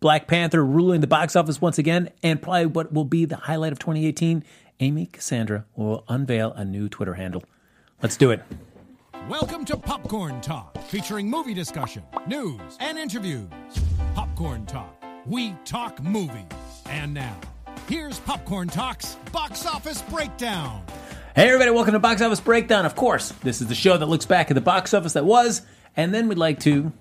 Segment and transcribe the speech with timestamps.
[0.00, 3.72] Black Panther ruling the box office once again, and probably what will be the highlight
[3.72, 4.44] of 2018.
[4.78, 7.42] Amy Cassandra will unveil a new Twitter handle.
[8.00, 8.40] Let's do it.
[9.28, 13.48] Welcome to Popcorn Talk, featuring movie discussion, news, and interviews.
[14.14, 16.44] Popcorn Talk, we talk movies.
[16.86, 17.36] And now,
[17.88, 20.84] here's Popcorn Talk's Box Office Breakdown.
[21.34, 22.86] Hey, everybody, welcome to Box Office Breakdown.
[22.86, 25.62] Of course, this is the show that looks back at the box office that was,
[25.96, 26.92] and then we'd like to.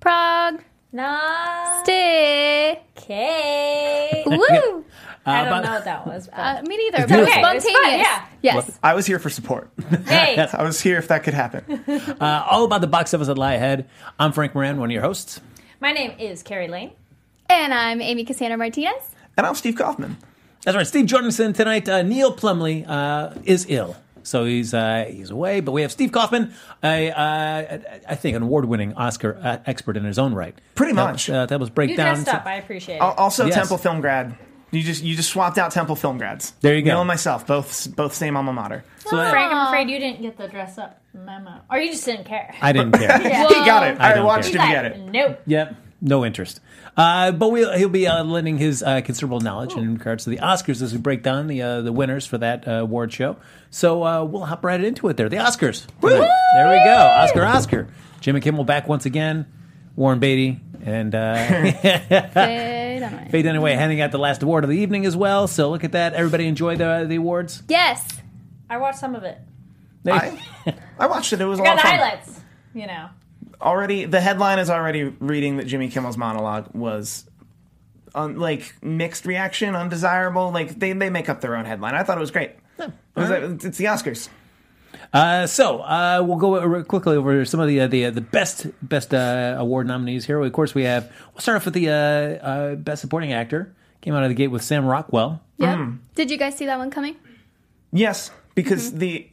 [0.00, 0.62] Prague.
[0.96, 1.82] Nah.
[1.82, 2.80] Stay.
[2.96, 4.22] Okay.
[4.26, 4.36] Woo!
[5.26, 6.28] I Uh, don't but- know what that was.
[6.28, 6.38] But.
[6.38, 6.98] Uh, me neither.
[7.06, 7.44] But it was beautiful.
[7.46, 8.06] Okay, it's spontaneous.
[8.08, 8.78] fun, Yes.
[8.82, 9.70] I was here for support.
[10.06, 11.84] hey, I was here if that could happen.
[12.20, 13.88] Uh, all about the box office that lie ahead.
[14.18, 15.40] I'm Frank Moran, one of your hosts.
[15.80, 16.92] my name is Carrie Lane.
[17.50, 19.02] And I'm Amy Cassandra Martinez.
[19.36, 20.16] And I'm Steve Kaufman.
[20.64, 21.88] That's right, Steve Jorgensen tonight.
[21.88, 23.96] Uh, Neil Plumley uh, is ill,
[24.26, 25.60] so he's uh, he's away.
[25.60, 30.04] But we have Steve Kaufman, a, uh, I think an award-winning Oscar uh, expert in
[30.04, 30.54] his own right.
[30.74, 31.28] Pretty That much.
[31.28, 32.14] was, uh, that was You breakdown.
[32.14, 32.44] dressed up.
[32.46, 33.00] I appreciate it.
[33.00, 33.54] Also, Yes.
[33.54, 34.36] Temple film grad.
[34.72, 36.50] You just you just swapped out Temple film grads.
[36.60, 36.90] There you go.
[36.90, 38.84] Neil and myself, both both same alma mater.
[38.98, 41.60] So I- Frank, I'm afraid you didn't get the dress up memo.
[41.70, 42.52] Or you just didn't care.
[42.60, 43.16] I didn't care.
[43.20, 43.28] he
[43.64, 43.98] got it.
[44.00, 44.60] I I, don't watched care.
[44.60, 44.98] him He's get it.
[45.12, 45.40] Nope.
[45.46, 46.60] Yep, no interest.
[46.96, 50.38] Uh, but we'll, he'll be uh, lending his uh, considerable knowledge in regards to the
[50.38, 53.36] Oscars as we break down the uh, the winners for that uh, award show.
[53.70, 55.16] So uh, we'll hop right into it.
[55.18, 55.86] There, the Oscars.
[56.00, 56.96] There we go.
[56.96, 57.88] Oscar, Oscar.
[58.20, 59.46] Jimmy Kimmel back once again.
[59.94, 63.28] Warren Beatty and uh, Stay down.
[63.28, 65.46] Faye Dunaway handing out the last award of the evening as well.
[65.48, 66.14] So look at that.
[66.14, 67.62] Everybody enjoy the the awards.
[67.68, 68.06] Yes.
[68.70, 69.38] I watched some of it.
[70.06, 70.40] I,
[70.98, 71.40] I watched it.
[71.40, 71.98] It was a Got lot the of fun.
[71.98, 72.40] highlights.
[72.74, 73.08] You know.
[73.60, 77.28] Already, the headline is already reading that Jimmy Kimmel's monologue was.
[78.14, 80.50] Un, like mixed reaction, undesirable.
[80.50, 81.94] Like they, they make up their own headline.
[81.94, 82.52] I thought it was great.
[82.78, 83.30] It was,
[83.64, 84.30] it's the Oscars.
[85.12, 88.66] Uh, so uh, we'll go quickly over some of the uh, the uh, the best
[88.82, 90.40] best uh, award nominees here.
[90.40, 91.12] Of course, we have.
[91.32, 93.74] We'll start off with the uh, uh, best supporting actor.
[94.00, 95.42] Came out of the gate with Sam Rockwell.
[95.58, 95.88] Yep.
[96.14, 97.16] Did you guys see that one coming?
[97.92, 99.28] Yes, because the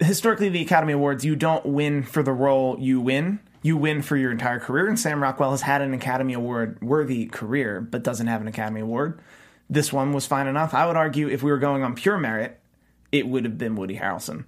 [0.00, 3.40] historically the Academy Awards, you don't win for the role you win.
[3.68, 7.26] You win for your entire career, and Sam Rockwell has had an Academy Award worthy
[7.26, 9.20] career, but doesn't have an Academy Award.
[9.68, 10.72] This one was fine enough.
[10.72, 12.58] I would argue if we were going on pure merit,
[13.12, 14.46] it would have been Woody Harrelson.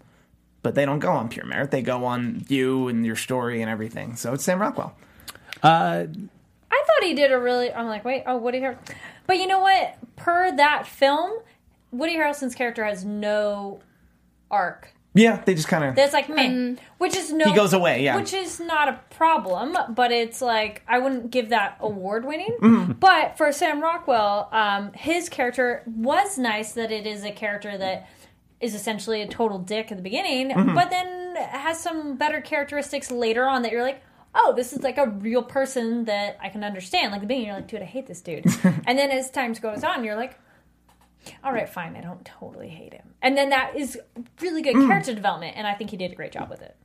[0.63, 3.71] But they don't go on pure merit; they go on you and your story and
[3.71, 4.17] everything.
[4.17, 4.97] So it's Sam Rockwell.
[5.63, 6.07] Uh,
[6.71, 7.71] I thought he did a really.
[7.71, 8.95] I'm like, wait, oh, Woody Harrelson.
[9.27, 9.99] But you know what?
[10.17, 11.41] Per that film,
[11.91, 13.83] Woody Harrelson's character has no
[14.51, 14.95] arc.
[15.13, 15.97] Yeah, they just kind of.
[15.97, 17.47] That's like me, which is no.
[17.47, 18.17] He goes away, yeah.
[18.17, 19.77] which is not a problem.
[19.93, 22.57] But it's like I wouldn't give that award winning.
[22.61, 22.93] Mm-hmm.
[22.93, 26.73] But for Sam Rockwell, um, his character was nice.
[26.73, 28.09] That it is a character that
[28.61, 30.75] is essentially a total dick at the beginning, Mm-hmm.
[30.75, 34.03] but then has some better characteristics later on that you're like.
[34.33, 37.11] Oh, this is like a real person that I can understand.
[37.11, 38.45] Like the beginning, you're like, dude, I hate this dude.
[38.87, 40.39] and then as time goes on, you're like,
[41.45, 43.15] all right, fine, I don't totally hate him.
[43.23, 43.99] And then that is
[44.41, 44.65] really Mm.
[44.65, 46.77] good character development, and I think he did a great job with it.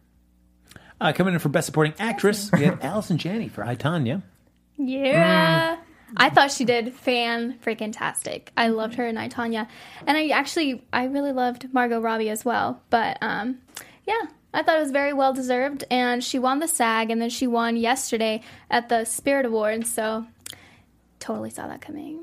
[1.02, 4.22] uh, coming in for best supporting actress, we have Allison Janney for I Tanya.
[4.78, 5.78] Yeah.
[6.18, 8.52] I thought she did fan freaking tastic.
[8.56, 9.68] I loved her in I, Tanya.
[10.08, 12.82] And I actually I really loved Margot Robbie as well.
[12.90, 13.58] But um
[14.06, 14.22] yeah,
[14.54, 17.48] I thought it was very well deserved and she won the SAG and then she
[17.48, 20.26] won yesterday at the Spirit Awards, so
[21.20, 22.20] totally saw that coming.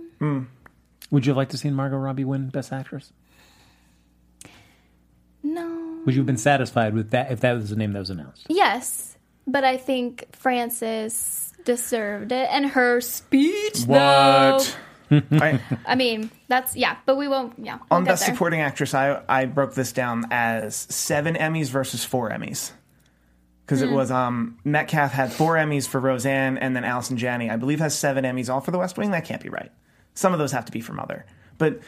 [1.12, 3.12] Would you have liked to seen Margot Robbie win Best Actress?
[5.42, 6.00] No.
[6.04, 8.46] Would you have been satisfied with that if that was the name that was announced?
[8.48, 13.98] Yes, but I think Frances deserved it and her speech What?
[13.98, 14.60] though.
[15.30, 15.60] Right.
[15.84, 17.74] I mean, that's yeah, but we won't yeah.
[17.90, 18.34] We'll On Best there.
[18.34, 22.72] Supporting Actress, I, I broke this down as seven Emmys versus four Emmys.
[23.66, 23.88] Because Hmm.
[23.88, 27.78] it was um, Metcalf had four Emmys for Roseanne, and then Allison Janney, I believe,
[27.80, 29.10] has seven Emmys all for The West Wing.
[29.10, 29.70] That can't be right.
[30.14, 31.26] Some of those have to be for Mother,
[31.58, 31.80] but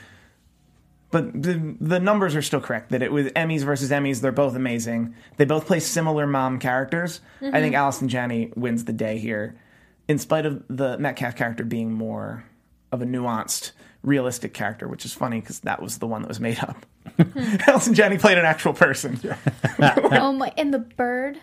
[1.10, 2.90] but the the numbers are still correct.
[2.90, 4.20] That it was Emmys versus Emmys.
[4.20, 5.14] They're both amazing.
[5.36, 7.20] They both play similar mom characters.
[7.40, 7.74] I think mm-hmm.
[7.76, 9.54] Allison Janney wins the day here,
[10.08, 12.44] in spite of the Metcalf character being more
[12.90, 13.72] of a nuanced,
[14.02, 16.84] realistic character, which is funny because that was the one that was made up.
[17.16, 17.56] Hmm.
[17.68, 19.20] Allison Janney played an actual person.
[19.80, 20.52] Oh my!
[20.56, 21.38] And the bird.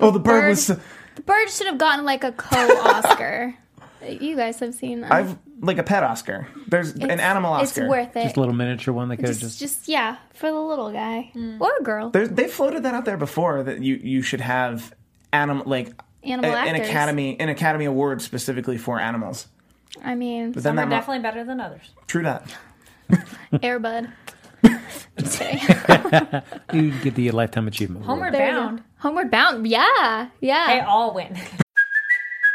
[0.00, 0.48] Oh, the bird Bird.
[0.50, 0.66] was.
[0.68, 3.54] The bird should have gotten like a co-Oscar.
[4.08, 5.04] You guys have seen.
[5.04, 6.48] Um, I've like a pet Oscar.
[6.68, 7.82] There's an animal Oscar.
[7.82, 8.24] It's worth it.
[8.24, 9.58] Just a little miniature one that could just, just.
[9.58, 12.10] just yeah, for the little guy or a girl.
[12.10, 14.94] There's, they floated that out there before that you you should have
[15.32, 15.92] animal like
[16.24, 19.46] Animal a- an academy an academy award specifically for animals.
[20.04, 21.90] I mean, but some are that mo- definitely better than others.
[22.06, 22.54] true that.
[23.52, 24.10] Airbud.
[26.72, 28.04] You get the lifetime achievement.
[28.06, 28.82] Homeward There Bound.
[28.98, 29.66] Homeward Bound.
[29.66, 30.66] Yeah, yeah.
[30.74, 31.36] They all win.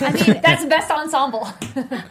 [0.00, 1.40] I mean, that's the best ensemble.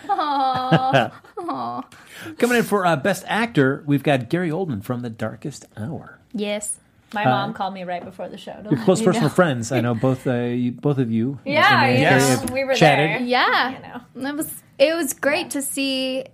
[0.09, 1.11] Aww.
[1.37, 1.83] Aww.
[2.37, 6.19] Coming in for uh, Best Actor, we've got Gary Oldman from The Darkest Hour.
[6.33, 6.79] yes.
[7.13, 8.51] My mom called me right before the show.
[8.51, 9.33] to Your close personal know.
[9.33, 9.71] friends.
[9.71, 10.27] I know both.
[10.27, 11.39] Uh, you, both of you.
[11.45, 12.45] Yeah, and, uh, you Yes.
[12.45, 13.09] know, we were Chatted.
[13.09, 13.19] there.
[13.21, 13.69] Yeah.
[14.15, 14.29] You know.
[14.29, 16.25] It was it was great to see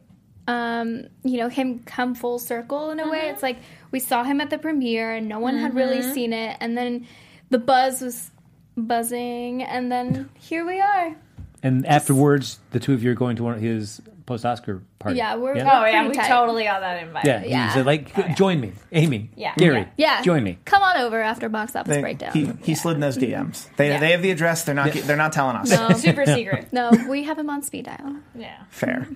[0.48, 3.20] um, you know, him come full circle in a way.
[3.20, 3.34] Mm-hmm.
[3.36, 3.58] It's like
[3.92, 7.06] we saw him at the premiere and no one had really seen it and then
[7.52, 8.32] the buzz was
[8.76, 11.16] buzzing and then here we are.
[11.64, 15.18] And afterwards, the two of you are going to one of his post-Oscar party.
[15.18, 15.82] Yeah, we're- yeah.
[15.82, 16.28] Oh yeah, we tight.
[16.30, 17.26] totally got that invite.
[17.26, 17.68] Yeah, Yeah.
[17.68, 19.30] He said, like, join me, Amy.
[19.36, 19.54] Yeah.
[19.58, 19.88] Gary.
[19.98, 20.22] Yeah.
[20.22, 20.60] join me.
[20.66, 22.32] Come on over after box office They- breakdown.
[22.34, 23.68] he he slid in those DMs.
[23.76, 24.00] They Yeah.
[24.00, 24.64] they have the address.
[24.64, 25.70] They're not they're not telling us.
[25.72, 26.72] no, Super secret.
[26.72, 28.16] no, we have him on speed dial.
[28.36, 28.64] Yeah.
[28.70, 29.08] Fair.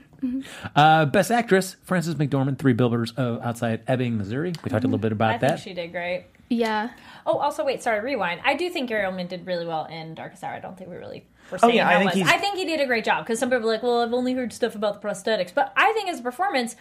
[0.76, 4.54] Uh, Best Actress, Frances McDormand, Three Billboards uh, Outside Ebbing, Missouri.
[4.64, 5.48] We talked a little bit about I that.
[5.52, 6.26] think she did great.
[6.50, 6.90] Yeah.
[7.26, 8.42] Oh, also, wait, sorry, rewind.
[8.44, 10.54] I do think Gary Oldman did really well in Darkest Hour.
[10.54, 12.34] I don't think we really were Oh, saying yeah, I think much.
[12.36, 14.34] I think he did a great job because some people are like, well, I've only
[14.34, 16.76] heard stuff about the prosthetics, but I think his performance,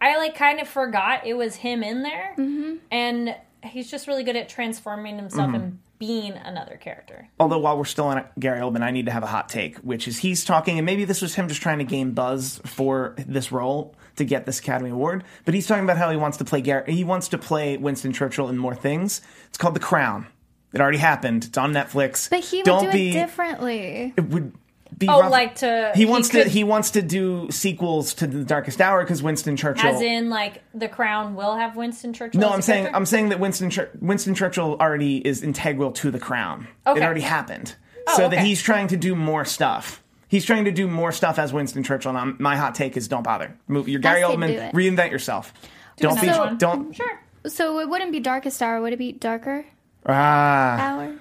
[0.00, 2.74] I like kind of forgot it was him in there, Mm-hmm.
[2.90, 7.28] and he's just really good at transforming himself and being another character.
[7.38, 10.08] Although while we're still on Gary Oldman, I need to have a hot take, which
[10.08, 13.52] is he's talking, and maybe this was him just trying to gain buzz for this
[13.52, 15.22] role to get this Academy Award.
[15.44, 18.12] But he's talking about how he wants to play Gary, he wants to play Winston
[18.12, 19.20] Churchill in more things.
[19.48, 20.26] It's called The Crown.
[20.72, 21.44] It already happened.
[21.44, 22.30] It's on Netflix.
[22.30, 24.14] But he would Don't do be, it differently.
[24.16, 24.52] It would
[24.96, 28.26] be Oh, rough- like to he wants could- to he wants to do sequels to
[28.26, 29.90] The Darkest Hour because Winston Churchill.
[29.90, 32.40] as in like the Crown will have Winston Churchill.
[32.40, 32.96] no, as a I'm saying character?
[32.96, 33.70] I'm saying that Winston
[34.00, 36.68] Winston Churchill already is integral to the crown.
[36.86, 37.00] Okay.
[37.00, 37.74] It already happened.
[38.08, 40.02] Oh, so that he's trying to do more stuff.
[40.28, 42.10] He's trying to do more stuff as Winston Churchill.
[42.10, 43.54] And I'm, my hot take is don't bother.
[43.68, 43.88] Move.
[43.88, 44.72] You're Gary Oldman.
[44.72, 45.52] Reinvent yourself.
[45.98, 46.26] don't be.
[46.28, 46.56] one.
[46.58, 46.94] Don't.
[46.94, 47.20] Sure.
[47.46, 49.64] So it wouldn't be darkest hour, would it be darker
[50.06, 50.78] Ah.
[50.80, 51.14] hour?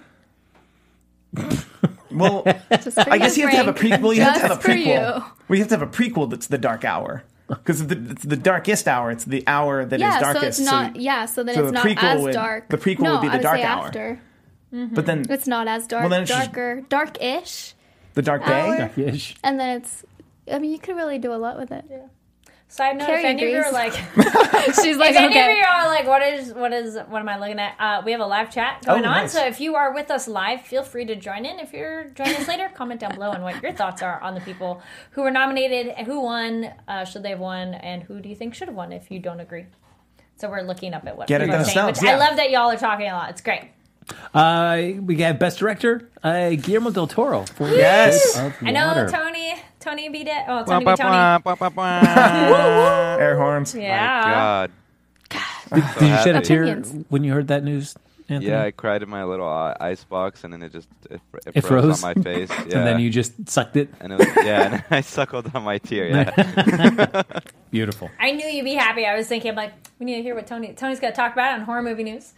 [2.12, 4.02] Well, I guess you have to have a Frank.
[4.04, 4.14] prequel.
[4.16, 5.16] You have to have a Just for prequel.
[5.18, 5.24] you.
[5.48, 7.24] We have to have a prequel that's the dark hour.
[7.48, 9.12] Because the, it's the darkest hour.
[9.12, 10.60] It's the hour that is Yeah, so darkest.
[10.60, 10.98] it's not.
[10.98, 12.68] yeah, so then so it's the not as would- dark.
[12.68, 13.86] the prequel no, would be the I would dark say hour.
[13.88, 14.22] After.
[14.74, 16.02] But then It's not as dark.
[16.02, 17.76] Well, then it's just- darker, dark-ish,
[18.14, 18.52] the dark day.
[18.62, 18.92] hour.
[18.98, 19.36] Ish.
[19.44, 20.04] and then it's.
[20.52, 21.86] I mean, you could really do a lot with it.
[22.74, 23.92] Side note: Carrie If any of you are like,
[24.82, 27.38] She's like, if any of you are like, what is what is what am I
[27.38, 27.76] looking at?
[27.78, 29.14] Uh, we have a live chat going Oh, on.
[29.24, 29.34] nice.
[29.34, 31.60] So if you are with us live, feel free to join in.
[31.60, 34.40] If you're joining us later, comment down below on what your thoughts are on the
[34.42, 34.82] people
[35.12, 38.56] who were nominated, who won, uh, should they have won, and who do you think
[38.56, 39.66] should have won if you don't agree.
[40.38, 41.76] So we're looking up at what Get it people are saying.
[41.76, 43.32] themselves, Which I love that y'all are talking a lot.
[43.32, 43.64] It's great.
[44.34, 47.44] Uh, we got Best Director, uh, Guillermo del Toro.
[47.44, 48.34] For Yes.
[48.36, 49.10] Shape I know Water.
[49.10, 49.56] Tony.
[49.82, 50.44] Tony beat it.
[50.48, 51.16] Oh, Tony beat Tony.
[53.20, 53.76] Air horns.
[53.76, 54.68] Yeah.
[55.30, 55.42] God.
[56.00, 57.06] Did you shed a tear Opinions.
[57.10, 57.96] when you heard that news,
[58.28, 58.52] Anthony?
[58.52, 61.52] Yeah, I cried in my little uh, ice box, and then it just it, it,
[61.56, 62.04] It froze, froze?
[62.04, 62.50] on my face.
[62.50, 62.58] Yeah.
[62.80, 63.90] And then you just sucked it.
[64.02, 66.08] and it was, yeah, and I suckled on my tear.
[66.10, 67.24] Yeah.
[67.72, 68.12] Beautiful.
[68.20, 69.06] I knew you'd be happy.
[69.06, 71.32] I was thinking, I'm like, we need to hear what Tony Tony's going to talk
[71.32, 72.34] about on horror movie news.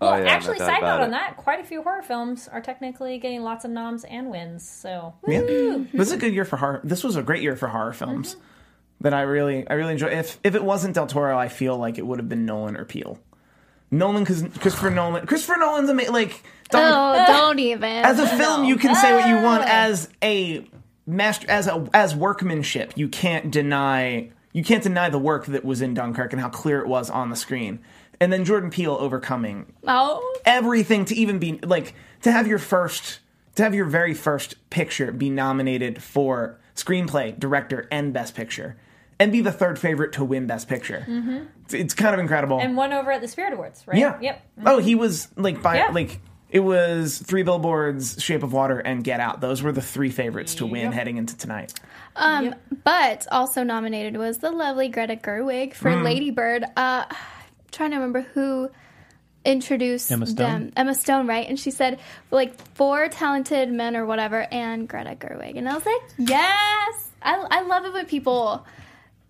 [0.00, 2.60] Well, Oh, yeah, actually, doubt side note on that, quite a few horror films are
[2.60, 4.68] technically getting lots of noms and wins.
[4.68, 5.40] So Yeah.
[5.40, 6.80] This is a good year for horror.
[6.84, 8.40] This was a great year for horror films Mm-hmm.
[9.02, 10.08] that I really, I really enjoy.
[10.08, 12.84] If if it wasn't Del Toro, I feel like it would have been Nolan or
[12.84, 13.18] Peele.
[13.90, 17.84] Nolan, because Christopher Nolan, Christopher Nolan's ama- like don't, Oh, don't even.
[18.04, 20.68] as a film, you can say what you want as a
[21.06, 22.94] master, as a as workmanship.
[22.96, 26.80] You can't deny you can't deny the work that was in Dunkirk and how clear
[26.80, 27.78] it was on the screen.
[28.20, 33.20] And then Jordan Peele overcoming oh, everything to even be like to have your first
[33.56, 38.76] to have your very first picture be nominated for screenplay, director, and best picture,
[39.18, 41.06] and be the third favorite to win best picture.
[41.64, 42.58] It's, it's kind of incredible.
[42.60, 43.98] and one over at the Spirit Awards, right?
[43.98, 44.18] yeah.
[44.20, 44.42] Yep.
[44.66, 45.88] Oh, he was like by Yeah.
[45.88, 46.20] like
[46.50, 49.40] It was Three Billboards, Shape of Water, and Get Out.
[49.40, 51.74] Those were the three favorites to win heading into tonight.
[52.14, 52.54] Um,
[52.84, 56.04] But also nominated was the lovely Greta Gerwig for Mm.
[56.04, 56.64] Lady Bird.
[56.76, 57.04] Uh,
[57.76, 58.70] trying to remember who
[59.44, 60.36] introduced Emma Stone?
[60.36, 60.72] them.
[60.76, 61.48] Emma Stone, right?
[61.48, 65.56] And she said like four talented men or whatever, and Greta Gerwig.
[65.56, 68.66] And I was like, yes, I, I love it when people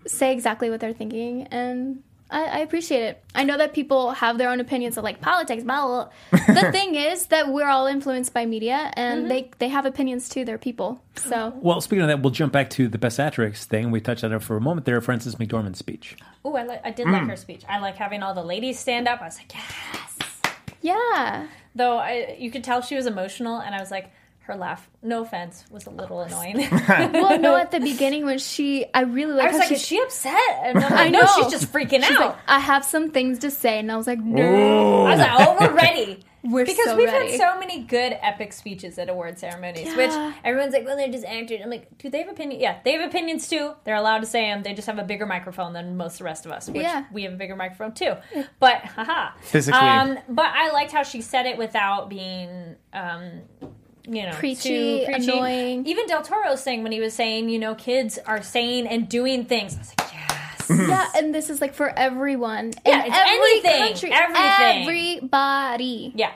[0.06, 3.24] say exactly what they're thinking, and I, I appreciate it.
[3.34, 6.08] I know that people have their own opinions of like politics, blah blah.
[6.30, 6.54] blah.
[6.54, 9.28] the thing is that we're all influenced by media, and mm-hmm.
[9.28, 10.44] they they have opinions too.
[10.44, 11.52] They're people, so.
[11.60, 13.90] Well, speaking of that, we'll jump back to the Best Actress thing.
[13.90, 15.00] We touched on it for a moment there.
[15.00, 16.16] Frances McDormand's speech.
[16.44, 17.30] Ooh, I, li- I did like mm.
[17.30, 17.62] her speech.
[17.68, 19.20] I like having all the ladies stand up.
[19.20, 20.42] I was like, yes.
[20.82, 21.46] Yeah.
[21.74, 24.10] Though I, you could tell she was emotional, and I was like,
[24.46, 26.56] her laugh, no offense, was a little annoying.
[26.88, 29.74] Well, no, at the beginning when she, I really like I was how like, she,
[29.74, 30.32] is she upset?
[30.62, 31.26] And I'm like, I no, know.
[31.36, 32.20] she's just freaking she's out.
[32.20, 35.06] like, I have some things to say, and I was like, no.
[35.06, 36.20] I was like, oh, we're ready.
[36.48, 37.32] We're because so we've ready.
[37.32, 39.96] had so many good epic speeches at award ceremonies, Yeah.
[39.96, 41.58] which everyone's like, well, they're just actors.
[41.60, 42.62] I'm like, do they have opinions?
[42.62, 43.72] Yeah, they have opinions too.
[43.82, 44.62] They're allowed to say them.
[44.62, 47.04] They just have a bigger microphone than most of the rest of us, which Yeah.
[47.12, 48.12] we have a bigger microphone too.
[48.60, 49.32] But, haha.
[49.40, 49.80] Physically.
[49.80, 53.40] Um, but I liked how she said it without being, um,
[54.06, 55.30] you know, Preachy, too preachy.
[55.30, 55.86] annoying.
[55.86, 59.44] Even Del Toro's saying when he was saying, you know, kids are saying and doing
[59.44, 59.74] things.
[59.74, 60.22] I was like, yes.
[60.66, 60.88] Mhm.
[60.88, 62.72] Yeah, and this is like for everyone.
[62.84, 64.12] Yeah, in it's every anything, country.
[64.12, 64.82] everything.
[65.20, 66.12] Everybody.
[66.16, 66.32] Yeah.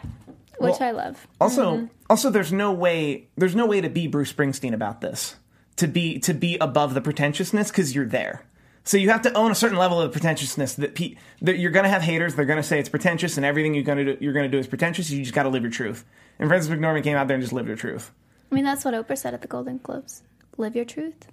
[0.59, 1.27] Which Well, I love.
[1.41, 1.87] Also, mm-hmm.
[2.09, 5.37] also, there's no way there's no way to be Bruce Springsteen about this.
[5.77, 8.43] To be to be above the pretentiousness because you're there.
[8.85, 11.85] So you have to own a certain level of pretentiousness that, pe- that you're going
[11.85, 12.35] to have haters.
[12.35, 14.50] They're going to say it's pretentious, and everything you're going to do, you're going to
[14.50, 15.11] do is pretentious.
[15.11, 16.05] You just got to live your truth.
[16.41, 18.11] And Frances McDormand came out there and just lived her truth.
[18.51, 20.23] I mean, that's what Oprah said at the Golden Globes.
[20.57, 21.29] Live your truth.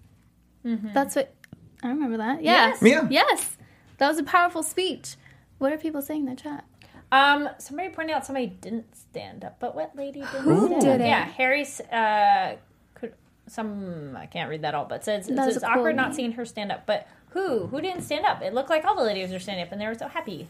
[0.64, 1.34] That's what
[1.82, 2.44] I remember that.
[2.44, 2.74] Yeah.
[2.74, 2.86] Mm-hmm.
[2.86, 3.08] Yes.
[3.10, 3.26] Yeah.
[3.32, 3.58] Yes.
[4.00, 5.16] That was a powerful speech.
[5.60, 6.66] What are people saying in the chat?
[7.10, 11.02] Um, somebody pointed out somebody didn't stand up, but what lady didn't Who stand didn't?
[11.02, 11.08] up?
[11.08, 11.80] Yeah, Harry's.
[11.80, 12.58] Uh,
[12.96, 13.14] could
[13.48, 16.16] some I can't read that all, but says That was it's a cool awkward not
[16.16, 16.86] seeing her stand up.
[16.86, 18.42] But who who didn't stand up?
[18.42, 20.50] It looked like all the ladies were standing up, and they were so happy.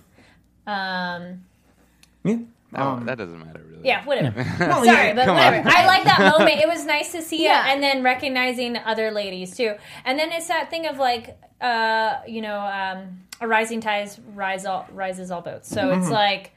[0.65, 1.43] Um,
[2.23, 2.37] Yeah.
[2.75, 3.87] Oh, that doesn't matter really.
[3.87, 4.43] yeah, whatever.
[4.59, 5.69] Well, Sorry, yeah, but come whatever.
[5.69, 5.75] on.
[5.75, 6.59] I like that moment.
[6.59, 7.67] It was nice to see Yeah.
[7.67, 9.75] it, and then recognizing other ladies too.
[10.03, 14.65] And then it's that thing of like, uh, you know, um, a rising tide rise
[14.65, 15.69] all rises all boats.
[15.69, 16.01] So Mm-hmm.
[16.01, 16.51] it's like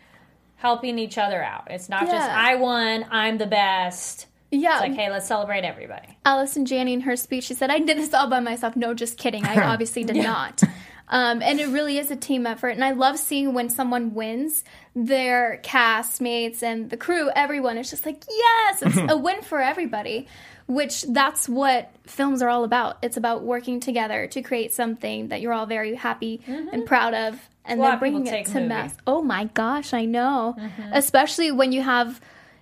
[0.56, 1.68] helping each other out.
[1.70, 4.26] It's not just I won, I'm the best.
[4.50, 4.72] Yeah.
[4.72, 6.18] It's like, hey, let's celebrate everybody.
[6.24, 8.74] Allison Janney in her speech, she said, I did this all by myself.
[8.76, 9.44] No, just kidding.
[9.46, 10.62] I obviously did not.
[11.10, 12.70] Um, and it really is a team effort.
[12.70, 14.64] And I love seeing when someone wins,
[14.94, 20.26] their castmates and the crew, everyone is just like, yes, it's a win for everybody.
[20.66, 22.98] Which that's what films are all about.
[23.02, 27.40] It's about working together to create something that you're all very happy and proud of,
[27.64, 28.68] and then of bringing it to movie.
[28.68, 28.94] mass.
[29.04, 30.56] Oh my gosh, I know.
[30.92, 32.20] Especially when you have,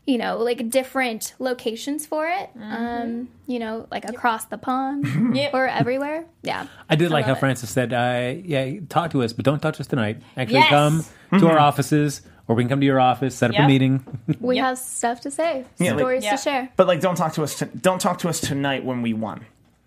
[0.08, 2.48] you know, like different locations for it.
[2.58, 5.52] Um, you know, like across the pond Yep.
[5.52, 6.24] or everywhere.
[6.42, 6.66] Yeah.
[6.88, 7.38] I did like how it.
[7.40, 10.22] Frances said, uh, "Yeah, talk to us, but don't talk to us tonight.
[10.36, 10.70] Actually, Yes.
[10.70, 11.04] come
[11.40, 13.64] to our offices, or we can come to your office, set up Yep.
[13.64, 14.04] a meeting."
[14.40, 14.64] We Yep.
[14.64, 16.30] have stuff to say, Yeah, like- stories Yeah.
[16.36, 16.68] to share.
[16.76, 17.58] But like, don't talk to us.
[17.58, 19.44] To, don't talk to us tonight when we won.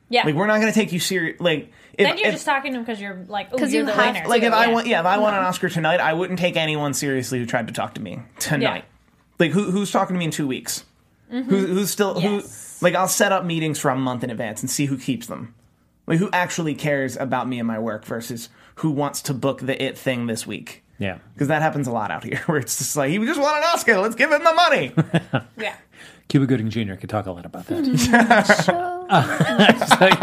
[0.09, 0.23] Yeah.
[0.25, 1.39] Like, we're not going to take you serious.
[1.39, 3.81] Like, if, then you're if- just talking to them because you're like, oh, 'Cause you're
[3.81, 4.27] you the have winner.
[4.27, 6.93] like if I want, yeah, if I won an Oscar tonight, I wouldn't take anyone
[6.93, 8.83] seriously who tried to talk to me tonight.
[9.41, 10.85] Like who who's talking to me in two weeks?
[11.29, 12.35] Who, who's still Mm-hmm.
[12.35, 12.77] Yes.
[12.79, 12.85] who?
[12.85, 15.53] Like I'll set up meetings for a month in advance and see who keeps them.
[16.07, 19.81] Like who actually cares about me and my work versus who wants to book the
[19.81, 20.83] it thing this week.
[20.99, 23.55] yeah, Because that happens a lot out here, where it's just like he just won
[23.57, 23.97] an Oscar.
[23.99, 24.93] Let's give him the money.
[25.57, 25.75] Yeah.
[26.27, 26.95] Cuba Gooding Jr.
[26.95, 27.83] could talk a lot about that.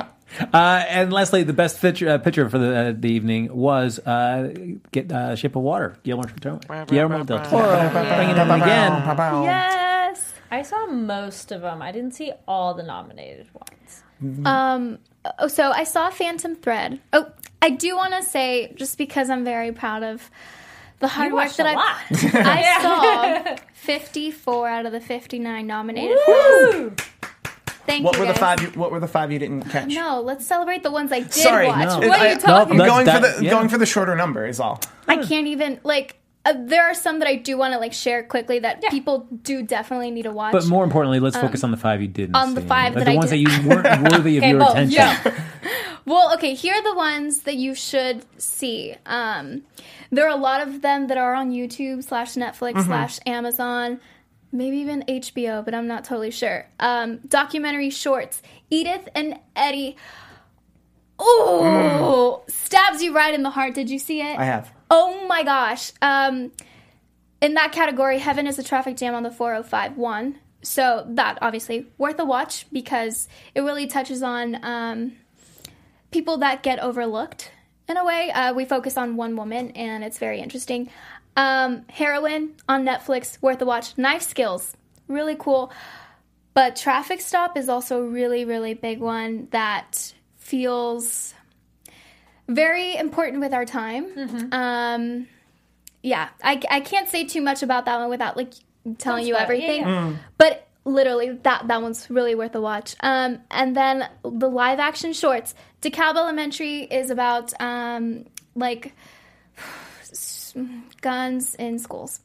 [0.53, 4.55] uh, and lastly, the best picture, uh, picture for the, uh, the evening was uh,
[4.93, 5.97] get uh, Shape of Water.
[6.03, 6.87] Guillermo del Toro.
[6.87, 8.93] Guillermo del Toro bringing it in again.
[9.45, 10.35] Yes.
[10.51, 11.83] I saw most of them.
[11.83, 14.47] I didn't see all the nominated ones.
[14.47, 14.99] Um,
[15.39, 17.01] oh, so I saw Phantom Thread.
[17.13, 17.31] Oh,
[17.61, 20.31] I do want to say, just because I'm very proud of
[21.01, 21.97] the hard You work that a I lot.
[22.47, 26.75] I saw 54 out of the 59 nominated films.
[26.75, 26.97] Woo!
[27.88, 28.61] Thank What you were the five?
[28.62, 29.88] You, what were the five you didn't catch?
[29.88, 32.00] No, let's celebrate the ones I did Sorry, watch.
[32.00, 32.09] no.
[32.09, 32.95] What are I- you talking no, about?
[32.95, 33.50] going That's for the yeah.
[33.50, 34.80] going for the shorter number is all.
[35.09, 36.14] I can't even like.
[36.45, 39.61] Uh, there are some that I do want to like share quickly that people do
[39.62, 40.52] definitely need to watch.
[40.52, 42.66] But more importantly, let's focus on the five you didn't on the see.
[42.68, 44.71] five Like that the I ones did- that you weren't worthy of Okay, your both.
[44.71, 44.92] attention.
[44.92, 45.35] Yeah.
[46.07, 48.95] Well, okay, here are the ones that you should see.
[49.04, 49.64] Um,
[50.11, 52.87] there are a lot of them that are on YouTube slash Netflix Mm-hmm.
[52.87, 54.00] slash Amazon,
[54.52, 56.67] maybe even HBO, but I'm not totally sure.
[56.81, 58.43] Um, documentary shorts.
[58.71, 59.97] Edith and Eddie.
[61.19, 63.75] Oh, stabs you right in the heart.
[63.75, 64.38] Did you see it?
[64.38, 64.73] I have.
[64.90, 65.93] Oh my gosh.
[66.00, 66.52] Um,
[67.40, 70.38] in that category, Heaven is a traffic jam on the 405 one.
[70.62, 75.12] So that obviously worth a watch because it really touches on um,
[76.11, 77.52] people that get overlooked
[77.88, 78.31] in a way.
[78.31, 80.90] Uh, we focus on one woman, and it's very interesting.
[81.38, 83.97] Um, Heroine on Netflix, worth a watch.
[83.97, 84.76] Knife Skills,
[85.07, 85.73] really cool.
[86.52, 91.33] But Traffic Stop is also a really, really big one that feels
[92.49, 94.49] very important with our time.
[94.52, 95.28] Um,
[96.02, 98.54] yeah, I, I can't say too much about that one without like
[98.99, 99.45] telling you spoil it.
[99.45, 99.80] everything.
[99.83, 102.97] Yeah, But literally, that that one's really worth a watch.
[103.00, 105.54] Um, and then the live action shorts.
[105.83, 108.25] DeKalb Elementary is about um,
[108.57, 108.95] like
[109.57, 109.64] s-
[111.00, 112.21] guns in schools.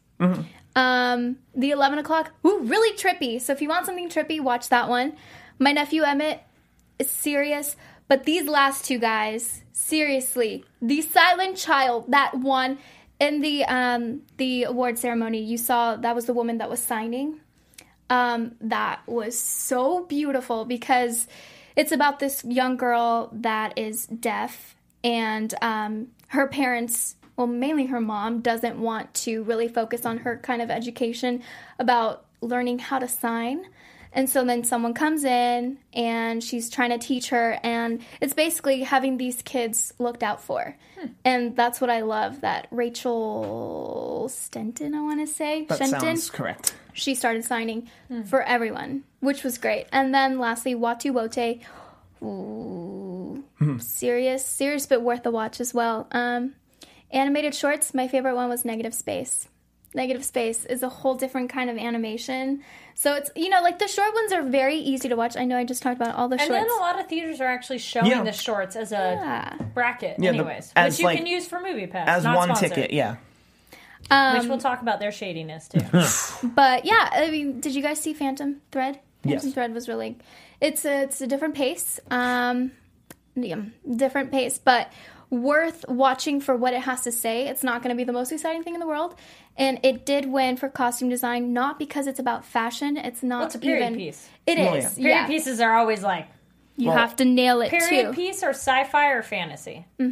[0.76, 3.40] Um, the 11 o'clock, ooh, really trippy.
[3.40, 5.14] So if you want something trippy, watch that one.
[5.60, 6.42] My nephew Emmett
[6.98, 7.76] is serious,
[8.08, 12.80] but these last two guys, seriously, the silent child that one
[13.20, 17.40] in the um, the award ceremony, you saw that was the woman that was signing.
[18.10, 21.28] Um, that was so beautiful because
[21.76, 28.02] it's about this young girl that is deaf and um, her parents well mainly her
[28.02, 31.42] mom doesn't want to really focus on her kind of education
[31.80, 33.66] about learning how to sign
[34.16, 38.84] and so then someone comes in and she's trying to teach her and it's basically
[38.84, 41.08] having these kids looked out for hmm.
[41.26, 46.00] and that's what i love that rachel stenton i want to say That Shenton?
[46.00, 46.76] sounds correct.
[46.94, 48.24] she started signing hmm.
[48.24, 49.88] for everyone, which was great.
[49.92, 51.60] And then lastly, Watu Wote.
[52.24, 53.44] Ooh,
[53.80, 56.08] serious, serious, but worth a watch as well.
[56.12, 56.54] Um,
[57.14, 57.94] animated shorts.
[57.94, 59.48] My favorite one was Negative Space.
[59.96, 62.64] Negative Space is a whole different kind of animation.
[62.96, 65.38] So it's you know like the short ones are very easy to watch.
[65.38, 66.56] I know I just talked about all the And shorts.
[66.62, 68.24] And then a lot of theaters are actually showing Yeah.
[68.24, 69.54] the shorts as a Yeah.
[69.76, 72.48] bracket, Yeah, anyways, as, which you like, can use for Movie Pass As not one
[72.50, 73.18] sponsored, ticket, yeah.
[74.12, 75.80] Um, Which we'll talk about their shadiness too.
[76.50, 79.00] But yeah, I mean, did you guys see Phantom Thread?
[79.24, 79.54] Phantom Yes.
[79.54, 80.18] Thread was really,
[80.60, 82.72] it's a it's a different pace, um,
[83.36, 83.62] yeah,
[83.96, 84.92] different pace, but
[85.34, 87.48] worth watching for what it has to say.
[87.48, 89.16] It's not going to be the most exciting thing in the world,
[89.58, 92.96] and it did win for costume design, not because it's about fashion.
[92.96, 94.30] It's not Well, it's a period even, piece.
[94.46, 95.28] It Well, is, Period yeah.
[95.28, 96.28] pieces are always like
[96.76, 98.14] You Well, have to nail it period too.
[98.14, 99.86] piece or sci-fi or fantasy.
[100.00, 100.08] But,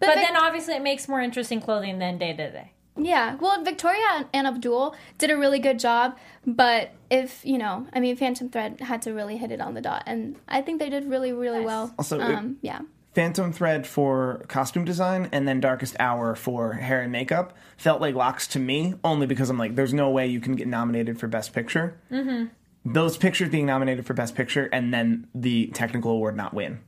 [0.00, 2.72] But Vic- then obviously it makes more interesting clothing than day to day.
[2.96, 7.86] Yeah, well, Victoria and- and Abdul did a really good job, but if you know,
[7.92, 10.78] I mean, Phantom Thread had to really hit it on the dot, and I think
[10.80, 11.94] they did really, really well.
[11.96, 12.80] Also, it- um, yeah,
[13.14, 18.14] Phantom Thread for costume design and then Darkest Hour for hair and makeup felt like
[18.14, 21.26] locks to me, only because I'm like, there's no way you can get nominated for
[21.26, 21.98] Best Picture.
[22.10, 22.46] Mm-hmm.
[22.90, 26.80] Those pictures being nominated for Best Picture and then the technical award not win.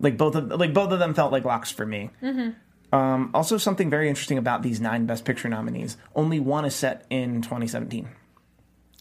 [0.00, 2.10] Like both of like both of them felt like locks for me.
[2.22, 2.94] Mm-hmm.
[2.94, 7.04] Um, also, something very interesting about these nine Best Picture nominees: only one is set
[7.10, 8.08] in 2017.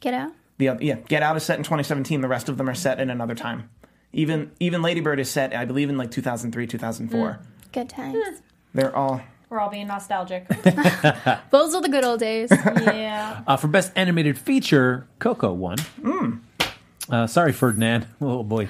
[0.01, 0.33] get out.
[0.57, 2.21] The oth- yeah, Get Out is set in 2017.
[2.21, 3.69] The rest of them are set in another time.
[4.17, 7.39] Even even Lady Bird is set, I believe, in like 2003, 2004.
[7.71, 8.41] Good times.
[8.73, 10.47] They're all We're all being nostalgic.
[11.51, 12.49] Those are the good old days.
[12.51, 13.43] yeah.
[13.45, 15.77] Uh, for best animated feature, Coco won.
[17.09, 18.07] Uh, sorry, Ferdinand.
[18.21, 18.67] Oh boy,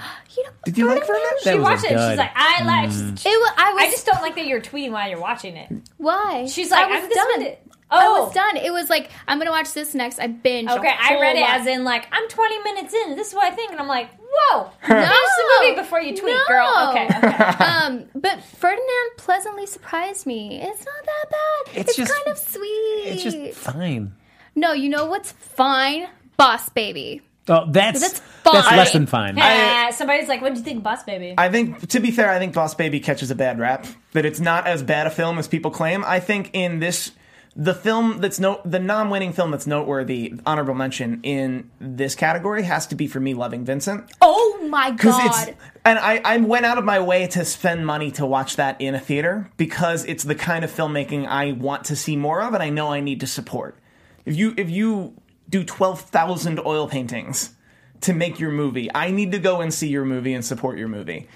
[0.65, 1.37] Did you like Ferdinand?
[1.45, 1.89] That She was watched it.
[1.95, 2.09] good.
[2.11, 2.89] She's like, I like.
[2.89, 2.93] it
[3.39, 5.71] was, I was I just don't like that you're tweeting while you're watching it.
[5.97, 6.45] why?
[6.45, 7.66] She's like, I was I'm this done.
[7.89, 8.25] One- I Oh.
[8.25, 8.57] was done.
[8.57, 10.19] It was like I'm gonna watch this next.
[10.19, 10.69] I binge.
[10.69, 13.15] Okay, I read it as in like I'm 20 minutes in.
[13.15, 16.15] This is what I think, and I'm like, whoa, no, finish the movie before you
[16.15, 16.43] tweet, No.
[16.47, 16.89] girl.
[16.89, 17.63] Okay, okay.
[17.63, 20.59] um, but Ferdinand pleasantly surprised me.
[20.61, 21.77] It's not that bad.
[21.79, 23.03] It's It's, just- kind of sweet.
[23.05, 24.13] it's just fine.
[24.55, 26.07] no, you know what's fine?
[26.35, 27.21] Boss Baby.
[27.49, 28.77] Oh, that's That's that's, fine.
[28.77, 29.39] less than fine.
[29.39, 31.33] Uh, somebody's like, what do you think, Boss Baby?
[31.37, 33.85] I think, to be fair, I think Boss Baby catches a bad rap.
[34.11, 36.03] That it's not as bad a film as people claim.
[36.05, 37.11] I think in this,
[37.59, 42.85] the film that's no, the non-winning film that's noteworthy, honorable mention in this category has
[42.87, 44.11] to be for me, Loving Vincent.
[44.21, 45.55] Oh my god.
[45.83, 48.93] and I, I went out of my way to spend money to watch that in
[48.93, 52.61] a theater because it's the kind of filmmaking I want to see more of and
[52.61, 53.75] I know I need to support.
[54.23, 55.15] If you if you
[55.49, 57.55] do twelve thousand oil paintings
[58.01, 60.89] to make your movie, I need to go and see your movie and support your
[60.89, 61.27] movie.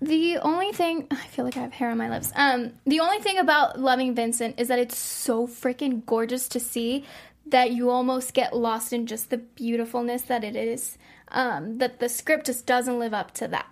[0.00, 2.32] The only thing I feel like I have hair on my lips.
[2.34, 7.04] Um, the only thing about Loving Vincent is that it's so freaking gorgeous to see
[7.46, 10.98] that you almost get lost in just the beautifulness that it is.
[11.28, 13.66] Um, that the script just doesn't live up to that.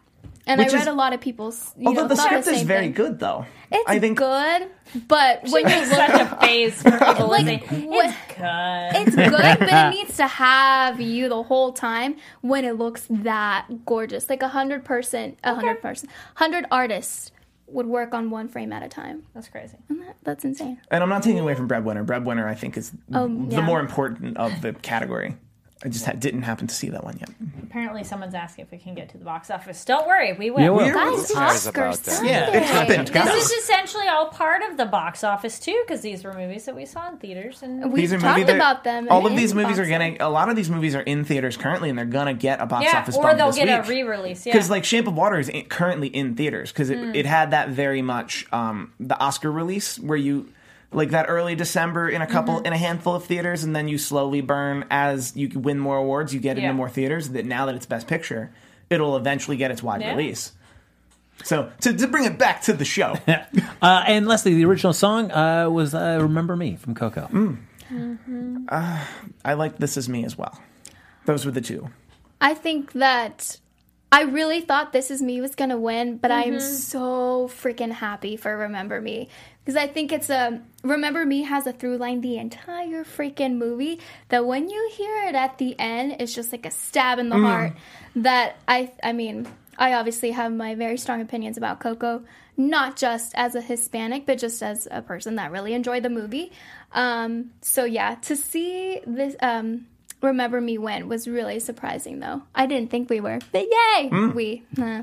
[0.46, 1.72] And Which I read is- a lot of people's.
[1.78, 2.92] You Although know, the thought script is same very thing.
[2.94, 3.46] good though.
[3.70, 4.68] It's I think good,
[5.08, 7.62] but when you It's look, such a phase for people Like, listening.
[7.92, 9.06] It's good.
[9.06, 13.66] it's good, but it needs to have you the whole time when it looks that
[13.86, 14.28] gorgeous.
[14.28, 17.30] Like a hundred person, a hundred person, hundred artists
[17.68, 19.22] would work on one frame at a time.
[19.34, 19.76] That's crazy.
[19.88, 20.78] And that, that's insane.
[20.90, 22.02] And I'm not taking away from Breadwinner.
[22.04, 23.60] Breadwinner, I think, is Oh, the yeah.
[23.62, 25.36] more important of the category.
[25.84, 27.28] I just ha- didn't happen to see that one yet.
[27.62, 29.84] Apparently, someone's asking if we can get to the box office.
[29.84, 30.60] Don't worry, we will.
[30.60, 32.20] Yeah, well- Guys, Who about Oscar that?
[32.24, 33.24] Yeah, it happened, guys.
[33.26, 36.76] This is essentially all part of the box office too, because these were movies that
[36.76, 39.08] we saw in theaters, and We've talked movies about them.
[39.10, 40.20] All of these movies box are getting.
[40.22, 42.84] A lot of these movies are in theaters currently, and they're gonna get a box
[42.84, 44.46] yeah, office or bump they'll this get a re-release.
[44.46, 47.14] Yeah, Because like Shape of Water is in, currently in theaters because it, Hmm.
[47.14, 50.48] it had that very much um, the Oscar release where you
[50.94, 52.66] like that early December in a couple Mm-hmm.
[52.66, 56.32] in a handful of theaters and then you slowly burn as you win more awards
[56.34, 56.64] you get Yeah.
[56.64, 58.52] into more theaters that now that it's Best Picture
[58.90, 60.10] it'll eventually get its wide Yeah.
[60.10, 60.52] release.
[61.44, 63.16] So to, to bring it back to the show,
[63.82, 67.56] Uh, and Leslie, the original song uh, was uh, "Remember Me" from Coco.
[68.70, 70.60] I like This Is Me as well.
[71.24, 71.90] Those were the two.
[72.40, 73.58] I think that
[74.12, 77.90] I really thought This Is Me was going to win, but I am so freaking
[77.90, 79.28] happy for Remember Me.
[79.64, 80.60] Because I think it's a.
[80.82, 85.34] Remember Me has a through line the entire freaking movie that when you hear it
[85.34, 87.72] at the end, it's just like a stab in the heart.
[88.16, 88.92] That I.
[89.02, 89.46] I mean,
[89.78, 92.22] I obviously have my very strong opinions about Coco,
[92.58, 96.52] not just as a Hispanic, but just as a person that really enjoyed the movie.
[96.92, 99.36] Um, so yeah, to see this.
[99.40, 99.86] Um,
[100.22, 102.42] Remember Me When was really surprising, though.
[102.54, 104.62] I didn't think we were, but yay, we.
[104.80, 105.02] uh,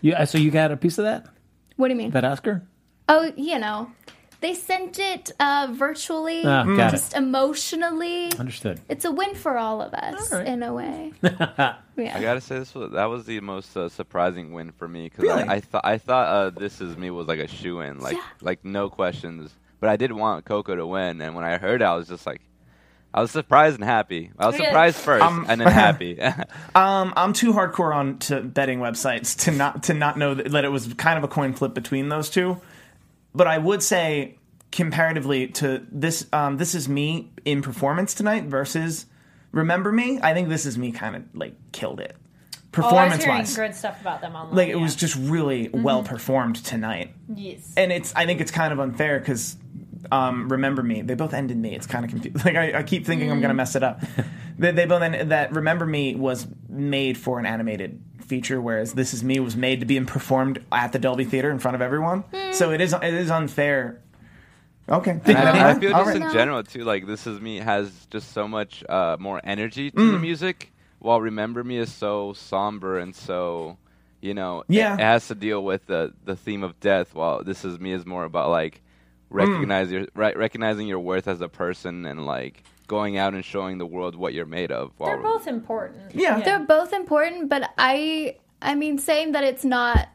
[0.00, 1.26] You, uh, so you got a piece of that?
[1.76, 2.10] what do you mean?
[2.10, 2.62] That Oscar?
[3.08, 3.90] Oh, you know,
[4.40, 7.18] they sent it uh, virtually, got just it.
[7.18, 8.30] emotionally.
[8.38, 8.80] Understood.
[8.88, 11.12] It's a win for all of us in a way.
[11.22, 11.74] yeah.
[11.96, 15.22] I gotta say this was that was the most uh, surprising win for me because
[15.24, 15.42] Really?
[15.42, 18.16] I, I thought I thought uh, this is me was like a shoe in like
[18.16, 18.22] Yeah.
[18.40, 19.54] like no questions.
[19.80, 22.26] But I did want Coco to win, and when I heard it, I was just
[22.26, 22.42] like,
[23.12, 24.30] I was surprised and happy.
[24.38, 24.64] I was Okay.
[24.64, 26.18] surprised first Um, and then happy.
[26.74, 30.64] Um, I'm too hardcore on to betting websites to not to not know that, that
[30.64, 32.60] it was kind of a coin flip between those two.
[33.34, 34.38] But I would say
[34.70, 39.06] comparatively to this, um, this is me in performance tonight versus
[39.52, 40.20] Remember Me.
[40.22, 42.16] I think this is me kind of like killed it
[42.78, 43.56] oh, I was performance hearing wise.
[43.56, 44.56] good stuff about them online.
[44.56, 44.82] Like it yeah.
[44.82, 47.72] was just really well performed tonight, yes.
[47.76, 49.56] and it's I think it's kind of unfair because.
[50.10, 51.02] Um, remember me.
[51.02, 51.74] They both end in me.
[51.74, 52.40] It's kind of confusing.
[52.44, 54.00] Like I, I keep thinking I'm gonna mess it up.
[54.58, 55.52] they, they both end, that.
[55.52, 59.86] Remember me was made for an animated feature, whereas This Is Me was made to
[59.86, 62.24] be performed at the Dolby Theater in front of everyone.
[62.52, 64.00] So it is it is unfair.
[64.88, 66.16] Okay, And I, I feel just right.
[66.16, 69.96] in general too, like this is me has just so much uh, more energy to
[69.96, 70.20] the Mm.
[70.20, 73.78] music, while Remember Me is so somber and so,
[74.20, 74.94] you know, it- Yeah.
[74.94, 77.14] it, has to deal with the the theme of death.
[77.14, 78.80] While This Is Me is more about like
[79.30, 79.90] Mm.
[79.90, 83.86] your right, recognizing your worth as a person and like going out and showing the
[83.86, 84.92] world what you're made of.
[84.98, 86.14] While They're both important.
[86.14, 86.40] Yeah.
[86.40, 90.08] They're both important, but I I mean saying that it's not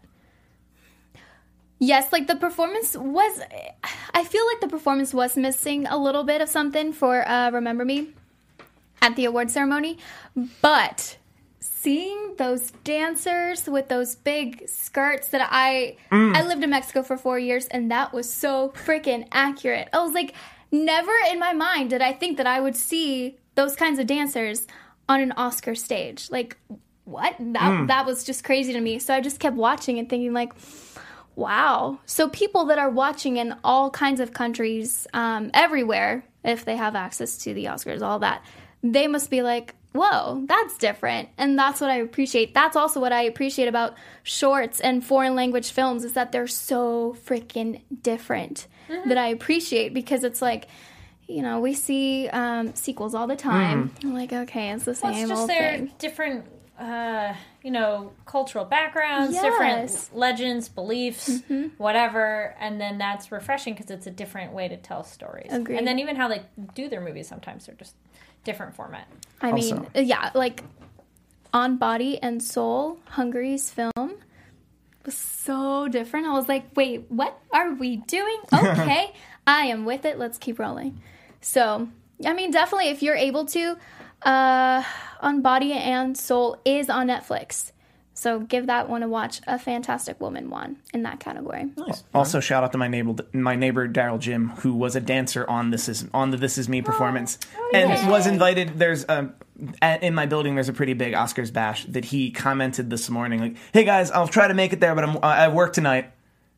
[1.79, 3.41] Yes, like the performance was
[4.13, 7.85] I feel like the performance was missing a little bit of something for uh Remember
[7.85, 8.09] Me
[9.01, 9.97] at the award ceremony,
[10.61, 11.17] but
[11.85, 17.37] seeing those dancers with those big skirts that I I lived in Mexico for 4
[17.37, 19.87] years and that was so freaking accurate.
[19.93, 20.33] I was like
[20.71, 24.65] never in my mind did I think that I would see those kinds of dancers
[25.07, 26.31] on an Oscar stage.
[26.31, 26.57] Like
[27.03, 27.35] what?
[27.39, 28.97] That that was just crazy to me.
[28.97, 30.53] So I just kept watching and thinking like
[31.35, 31.99] Wow.
[32.05, 36.95] So people that are watching in all kinds of countries, um, everywhere, if they have
[36.95, 38.41] access to the Oscars, all that,
[38.93, 41.29] they must be like, whoa, that's different.
[41.37, 42.53] And that's what I appreciate.
[42.53, 47.15] That's also what I appreciate about shorts and foreign language films is that they're so
[47.25, 48.67] freaking different
[49.07, 50.67] that I appreciate because it's like,
[51.27, 53.91] you know, we see um, sequels all the time.
[54.03, 55.91] I'm like, okay, it's the Well, same it's just old their thing.
[55.97, 56.45] different,
[56.77, 59.43] uh, you know, cultural backgrounds, Yes.
[59.43, 59.51] Mm-hmm.
[59.87, 61.41] different legends, beliefs,
[61.77, 65.51] whatever, and then that's refreshing because it's a different way to tell stories.
[65.51, 65.77] Agreed.
[65.77, 66.43] And then even how they
[66.75, 67.95] do their movies sometimes they're just
[68.45, 69.07] different format.
[69.41, 70.63] I mean, yeah, like
[71.53, 73.91] on Body and Soul, Hungary's film
[75.05, 76.27] was so different.
[76.27, 78.39] I was like, wait, what are we doing?
[78.53, 79.13] Okay,
[79.45, 80.17] I am with it.
[80.17, 81.01] Let's keep rolling.
[81.41, 81.87] So,
[82.25, 83.77] I mean, definitely, if you're able to,
[84.23, 84.83] uh,
[85.21, 87.71] on Body and Soul is on Netflix.
[88.17, 89.41] So give that one a watch.
[89.45, 91.69] A Fantastic Woman won in that category.
[91.75, 92.05] Nice.
[92.13, 95.69] Also, shout out to my neighbor, my neighbor Daryl Jim, who was a dancer on
[95.69, 97.37] this is on the This Is Me oh, performance,
[97.73, 98.79] and was invited.
[98.79, 99.33] There's a
[99.81, 100.55] at, in my building.
[100.55, 104.29] There's a pretty big Oscars bash that he commented this morning, like, "Hey guys, I'll
[104.29, 106.11] try to make it there, but I'm I work tonight."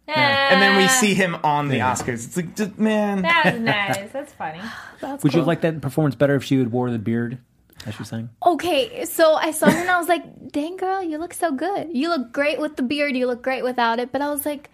[0.08, 2.26] And then we see him on the Oscars.
[2.26, 4.12] It's like, just, man, That was nice.
[4.12, 4.62] That's funny.
[5.02, 7.40] That's Would you like that performance better if she had wore the beard,
[7.86, 8.30] as she sang?
[8.46, 11.90] Okay, so I saw her and I was like, dang girl, you look so good.
[11.94, 14.12] You look great with the beard, you look great without it.
[14.12, 14.70] But I was like,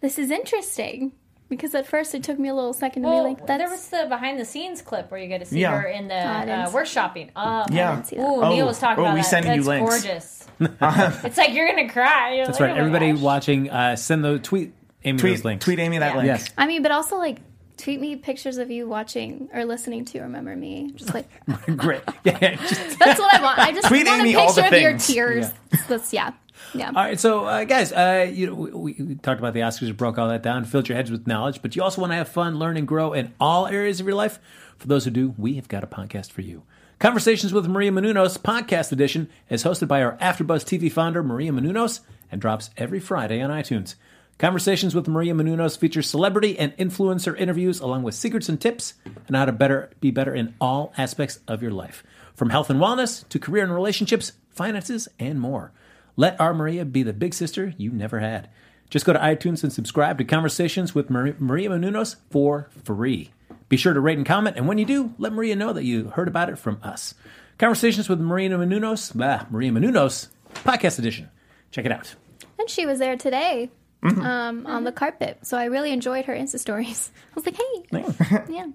[0.00, 1.12] this is interesting
[1.48, 3.70] because at first it took me a little second to Well, be like, that's there
[3.70, 5.78] was the behind the scenes clip where you get to see Yeah.
[5.80, 7.30] her in the I uh, see workshopping.
[7.36, 7.94] Oh, Yeah.
[7.94, 8.22] didn't see that.
[8.22, 9.26] Ooh, Oh, Neil was talking oh, about we that.
[9.26, 9.88] sending you links.
[10.02, 10.46] gorgeous.
[10.60, 12.34] it's like you're gonna cry.
[12.34, 12.76] You're That's like, right.
[12.76, 13.20] oh Everybody gosh.
[13.20, 15.64] watching, uh, send the tweet Amy Tweet, those links.
[15.64, 16.16] tweet Amy that Yeah.
[16.16, 16.26] link.
[16.26, 16.50] Yes.
[16.58, 17.38] I mean, but also like
[17.78, 20.90] tweet me pictures of you watching or listening to Remember Me.
[20.94, 21.28] Just like
[21.76, 22.02] Great.
[22.24, 22.38] Yeah.
[22.42, 23.58] yeah, just- that's what I want.
[23.58, 25.46] I just Tweet want a all the picture of your tears.
[25.88, 26.32] That's yeah,
[26.74, 26.88] yeah.
[26.88, 30.18] All right, so uh, guys, uh, you know, we, we talked about the Oscars, broke
[30.18, 32.58] all that down, filled your heads with knowledge, but you also want to have fun,
[32.58, 34.38] learn, and grow in all areas of your life.
[34.76, 36.62] For those who do, we have got a podcast for you.
[36.98, 42.00] Conversations with Maria Menounos podcast edition is hosted by our AfterBuzz TV founder Maria Menounos
[42.30, 43.94] and drops every Friday on iTunes.
[44.38, 48.94] Conversations with Maria Menounos features celebrity and influencer interviews along with secrets and tips
[49.28, 52.04] on how to better be better in all aspects of your life,
[52.36, 55.72] from health and wellness to career and relationships, finances, and more.
[56.14, 58.48] Let our Maria be the big sister you never had.
[58.90, 63.32] Just go to iTunes and subscribe to Conversations with Maria, Menounos for free.
[63.68, 66.10] Be sure to rate and comment, and when you do, let Maria know that you
[66.10, 67.14] heard about it from us.
[67.58, 69.16] Conversations with Maria Menounos,
[69.50, 71.28] Maria Menounos, podcast edition.
[71.72, 72.14] Check it out.
[72.56, 73.72] And she was there today.
[74.02, 74.20] Mm-hmm.
[74.20, 77.10] Um, on the carpet, so I really enjoyed her Insta stories.
[77.32, 78.66] I was like, "Hey, yeah,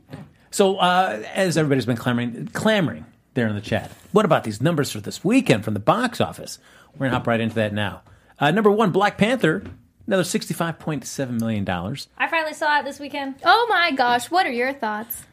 [0.52, 4.92] So, uh, as everybody's been clamoring, clamoring there in the chat, what about these numbers
[4.92, 6.60] for this weekend from the box office?
[6.94, 8.02] We're gonna hop right into that now.
[8.38, 9.64] Uh, number one, Black Panther,
[10.08, 12.10] another sixty-five point seven million dollars.
[12.18, 13.36] I finally saw it this weekend.
[13.46, 15.24] oh my gosh, what are your thoughts?"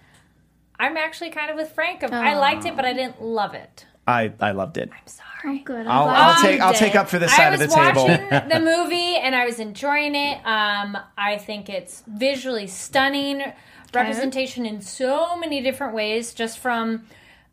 [0.78, 2.04] I'm actually kind of with Frank.
[2.04, 3.84] I liked it, but I didn't love it.
[4.10, 4.90] I, I loved it.
[5.44, 5.86] Oh, good.
[5.86, 8.06] I'm I'll, I'll take I'll take up for this side of the table.
[8.06, 10.44] watching the movie and I was enjoying it.
[10.44, 13.42] Um, I think it's visually stunning,
[13.94, 17.06] representation in so many different ways, just from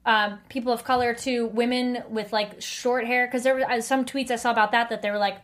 [0.05, 3.25] um, people of color to women with like short hair.
[3.27, 5.37] Because there were uh, some tweets I saw about that that they were like.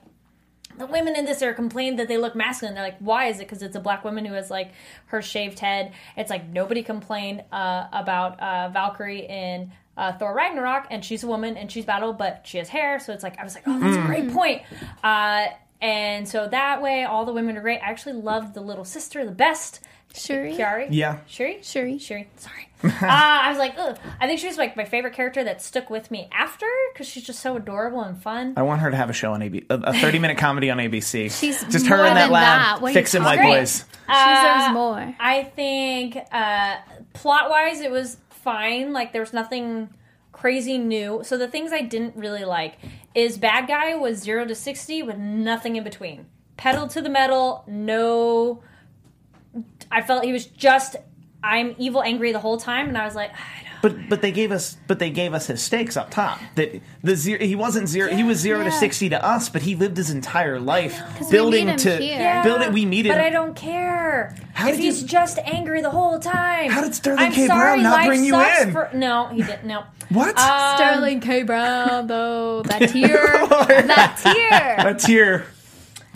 [0.75, 2.73] The women in this are complaining that they look masculine.
[2.73, 3.43] They're like, why is it?
[3.43, 4.71] Because it's a black woman who has like
[5.05, 5.93] her shaved head.
[6.17, 11.27] It's like nobody complained uh, about uh, Valkyrie in uh, Thor Ragnarok, and she's a
[11.27, 12.99] woman and she's battle, but she has hair.
[12.99, 14.63] So it's like I was like, oh, that's a great point.
[15.03, 15.47] Uh,
[15.81, 17.79] and so that way, all the women are great.
[17.81, 19.81] I actually loved the little sister the best,
[20.15, 20.53] Shuri?
[20.53, 20.87] Kiari.
[20.91, 21.19] Yeah.
[21.27, 21.59] Shuri.
[21.61, 21.97] Shuri.
[21.97, 22.29] Shuri.
[22.37, 22.69] Sorry.
[22.83, 23.97] uh, I was like, Ugh.
[24.19, 27.23] I think she was like my favorite character that stuck with me after because she's
[27.23, 28.53] just so adorable and fun.
[28.57, 30.77] I want her to have a show on AB, a, a thirty minute comedy on
[30.77, 31.31] ABC.
[31.39, 32.81] She's just her more in that than lab that.
[32.81, 33.85] What are you fixing white talking- boys.
[34.05, 35.15] She deserves more.
[35.19, 36.75] I think uh,
[37.13, 38.93] plot wise, it was fine.
[38.93, 39.89] Like there was nothing
[40.31, 41.21] crazy new.
[41.23, 42.77] So the things I didn't really like
[43.15, 46.25] is bad guy was zero to sixty with nothing in between.
[46.57, 48.61] Pedal to the metal, no.
[49.91, 50.95] I felt he was just
[51.43, 53.72] I'm evil, angry the whole time, and I was like, I don't.
[53.83, 56.39] But but they gave us but they gave us his stakes up top.
[56.55, 59.75] That the zero he wasn't zero he was zero to sixty to us, but he
[59.75, 60.97] lived his entire life
[61.29, 62.41] building meet him to here.
[62.45, 62.71] building.
[62.71, 63.11] We meet him.
[63.13, 64.35] But I don't care.
[64.53, 66.71] How if he's you- just angry the whole time.
[66.71, 67.45] How did Sterling I'm K.
[67.47, 68.71] sorry, Brown not life bring you sucks in?
[68.71, 69.65] For, no, he didn't.
[69.65, 69.83] No.
[70.09, 70.39] What?
[70.39, 71.43] Um, Sterling K.
[71.43, 75.45] Brown, though that tear, that tear, a tier.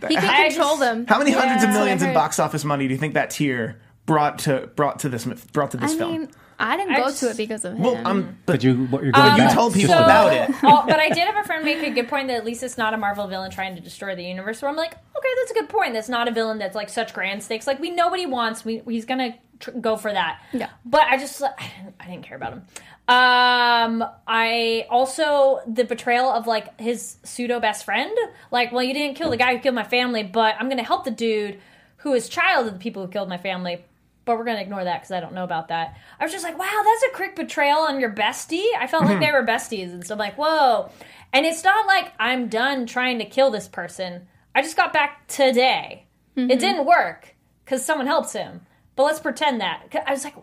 [0.07, 1.05] he can I control just- them.
[1.05, 4.39] How many hundreds of millions in box office money do you think that tear brought
[4.39, 6.11] to brought to this brought to this I film?
[6.13, 7.83] mean, I didn't I go just- to it because of him.
[7.83, 10.49] well, um, But you, what you're going you told people So- about it.
[10.63, 12.77] oh, but I did have a friend make a good point that at least it's
[12.77, 14.61] not a Marvel villain trying to destroy the universe.
[14.61, 15.93] Where I'm like, okay, that's a good point.
[15.93, 17.67] That's not a villain that's like such grand stakes.
[17.67, 18.65] Like we know what he wants.
[18.65, 20.41] We, he's gonna tr- go for that.
[20.51, 20.69] Yeah.
[20.83, 22.61] But I just I didn't, I didn't care about him.
[23.09, 28.17] Um, I also the betrayal of like his pseudo best friend.
[28.51, 31.05] Like, well, you didn't kill the guy who killed my family, but I'm gonna help
[31.05, 31.59] the dude
[31.97, 33.83] who is child of the people who killed my family.
[34.27, 35.97] But we're gonna ignore that because I don't know about that.
[36.19, 38.67] I was just like, wow, that's a quick betrayal on your bestie.
[38.77, 40.91] I felt like they were besties, and so I'm like, whoa.
[41.31, 44.27] And it's not like I'm done trying to kill this person.
[44.53, 46.05] I just got back today.
[46.35, 47.35] It didn't work
[47.65, 48.61] because someone helps him.
[48.95, 50.35] But let's pretend that I was like,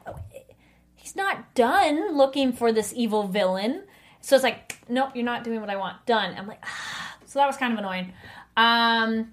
[0.94, 3.84] he's not done looking for this evil villain.
[4.20, 6.04] So it's like, nope, you're not doing what I want.
[6.06, 6.34] Done.
[6.36, 7.16] I'm like, ah.
[7.26, 8.12] so that was kind of annoying.
[8.56, 9.32] Um,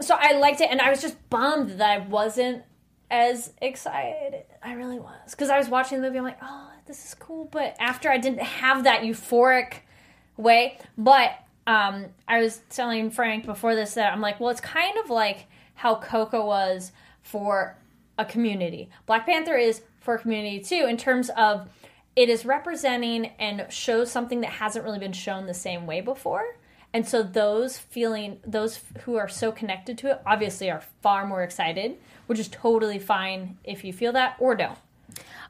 [0.00, 2.62] so I liked it, and I was just bummed that I wasn't
[3.10, 4.44] as excited.
[4.62, 6.18] I really was because I was watching the movie.
[6.18, 7.46] I'm like, oh, this is cool.
[7.50, 9.78] But after I didn't have that euphoric
[10.36, 11.32] way, but
[11.66, 15.46] um, I was telling Frank before this that I'm like, well, it's kind of like
[15.74, 17.76] how Coco was for
[18.18, 18.90] a community.
[19.06, 21.68] Black Panther is for a community too, in terms of
[22.16, 26.56] it is representing and shows something that hasn't really been shown the same way before.
[26.92, 31.42] And so those feeling those who are so connected to it obviously are far more
[31.42, 34.78] excited, which is totally fine if you feel that or don't.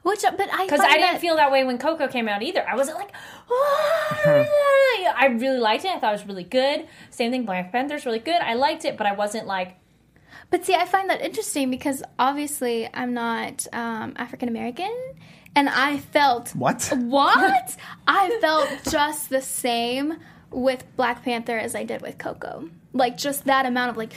[0.03, 2.67] Which, but I Because I didn't that- feel that way when Coco came out either.
[2.67, 3.11] I wasn't like,
[3.51, 4.45] "Ah."
[5.17, 5.91] I really liked it.
[5.91, 6.87] I thought it was really good.
[7.11, 8.41] Same thing, Black Panther's really good.
[8.41, 9.75] I liked it, but I wasn't like,
[10.49, 14.91] But see, I find that interesting because obviously I'm not um, African American,
[15.55, 16.91] and I felt What?
[16.95, 17.75] What?
[18.07, 20.17] I felt just the same
[20.51, 22.69] with Black Panther as I did with Coco.
[22.93, 24.13] Like just that amount of like,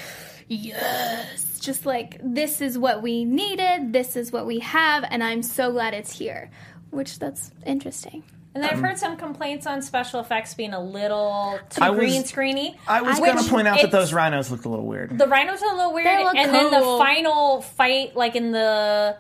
[0.49, 5.43] yes, just like this is what we needed, this is what we have, and I'm
[5.43, 6.51] so glad it's here.
[6.91, 8.23] Which that's interesting.
[8.55, 11.91] And then I've heard um, some complaints on special effects being a little too I
[11.91, 12.77] was- green screeny.
[12.87, 15.19] I was going to point out that those rhinos looked a little weird.
[15.19, 16.99] the rhinos are a little weird, They look and then the cool.
[16.99, 19.17] final fight, like in the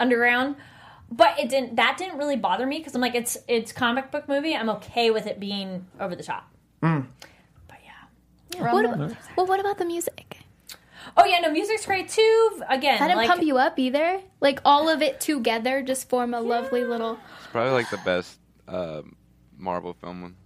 [0.00, 0.56] underground.
[1.10, 1.76] But it didn't.
[1.76, 4.54] That didn't really bother me because I'm like, it's it's comic book movie.
[4.54, 6.52] I'm okay with it being over the top.
[6.82, 7.06] Mm.
[7.66, 8.72] But yeah.
[8.72, 10.38] What about, well, what about the music?
[11.16, 12.62] Oh yeah, no, music's great too.
[12.68, 14.20] Again, That didn't like, pump you up either.
[14.40, 17.18] Like all of it together just form a lovely little.
[17.38, 19.16] It's probably like the best um,
[19.56, 20.22] Marvel film.
[20.22, 20.36] one.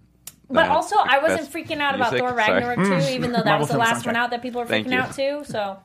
[0.49, 2.21] But also, I wasn't freaking out about music.
[2.21, 2.53] Thor Sorry.
[2.63, 4.67] Ragnarok too, even though that Marvel was the film last one out that people were
[4.67, 5.43] freaking out too.
[5.45, 5.79] So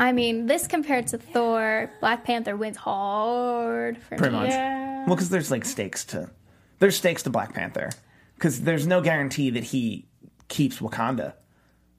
[0.00, 4.40] I mean, this compared to Thor, Black Panther wins hard for Pretty me.
[4.42, 4.50] much.
[4.50, 6.30] yeah, Well, because there's like stakes to
[6.78, 7.90] there's stakes to Black Panther
[8.34, 10.06] because there's no guarantee that he
[10.48, 11.34] keeps Wakanda.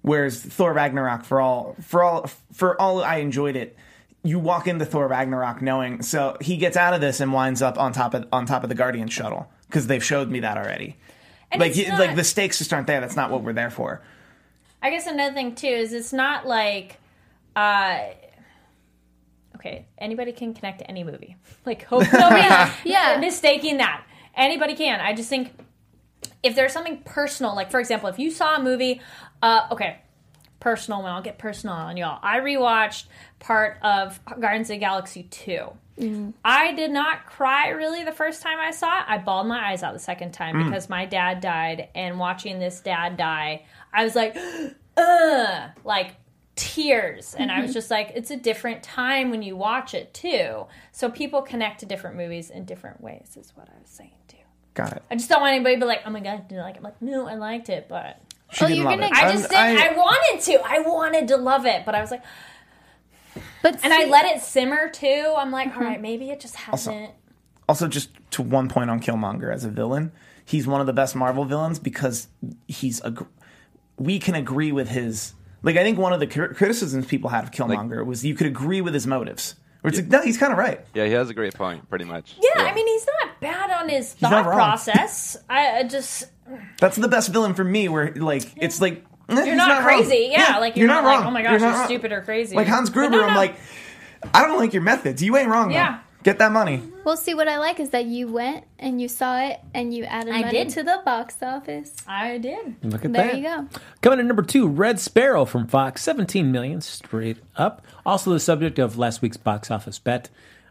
[0.02, 3.78] Whereas Thor Ragnarok, for all for all for all I enjoyed it,
[4.24, 7.78] you walk into Thor Ragnarok knowing so he gets out of this and winds up
[7.78, 10.98] on top of on top of the Guardian shuttle because they've showed me that already.
[11.52, 13.00] and like you- not- like the stakes just aren't there.
[13.00, 14.02] That's not what we're there for.
[14.82, 16.98] I guess another thing too is it's not like,
[17.56, 18.00] uh,
[19.56, 21.36] okay, anybody can connect to any movie.
[21.66, 23.18] Like, hope yeah, Yeah.
[23.20, 24.04] mistaking that
[24.36, 25.00] anybody can.
[25.00, 25.54] I just think
[26.42, 29.00] if there's something personal, like for example, if you saw a movie,
[29.44, 30.00] uh, okay,
[30.60, 32.20] personal one, I'll get personal on y'all.
[32.24, 33.06] I rewatched
[33.40, 35.68] part of Guardians of the Galaxy two.
[36.44, 39.06] I did not cry really the first time I saw it.
[39.08, 42.80] I bawled my eyes out the second time because my dad died, and watching this
[42.80, 44.36] dad die, I was like,
[44.98, 46.16] ugh, like
[46.56, 47.36] tears.
[47.38, 47.74] And I was mm-hmm.
[47.74, 50.66] just like, it's a different time when you watch it too.
[50.92, 54.38] So people connect to different movies in different ways, is what I was saying too.
[54.74, 55.04] Got it.
[55.10, 56.78] I just don't want anybody to be like, oh my god, I didn't like it.
[56.80, 59.14] I'm like, no, I liked it, but She Oh, you're love gonna- it.
[59.14, 59.78] I just didn't.
[59.78, 60.62] I, wanted to.
[60.66, 62.24] I wanted to love it, but I was like,
[63.62, 65.34] But and I let it simmer too.
[65.38, 65.80] I'm like, mm-hmm.
[65.80, 67.12] all right, maybe it just hasn't.
[67.70, 70.12] also just to one point on Killmonger as a villain,
[70.44, 72.28] he's one of the best Marvel villains because
[72.68, 73.14] he's a.
[73.98, 75.34] We can agree with his.
[75.64, 78.48] Like I think one of the cri- criticisms people had of Killmonger was you could
[78.48, 79.56] agree with his motives.
[79.82, 80.80] Where it's like, no, he's kind of right.
[80.94, 82.36] Yeah, he has a great point, pretty much.
[82.40, 85.38] Yeah, I mean, he's not bad on his not thought process.
[85.50, 86.26] I, I just
[86.80, 87.90] That's the best villain for me.
[87.90, 89.84] Where like it's like eh, you're he's not, wrong.
[89.84, 90.30] crazy.
[90.32, 92.56] Yeah, like you're, not, like, oh my gosh, You're you're, stupid or crazy.
[92.56, 93.56] Like Hans Gruber, no, I'm like,
[94.34, 95.24] I don't like your methods.
[95.24, 95.70] You ain't wrong.
[95.70, 95.76] though.
[95.76, 96.00] Yeah.
[96.24, 96.84] get that money.
[97.04, 100.04] Well, see, what I like is that you went and you saw it and you
[100.04, 100.70] added I money did.
[100.70, 101.96] to the box office.
[102.08, 102.76] I did.
[102.84, 103.32] Look at There that.
[103.34, 103.68] There you go.
[104.02, 107.84] Coming in number two, Red Sparrow from Fox, 17 million straight up.
[108.06, 110.30] Also the subject of last week's box office bet.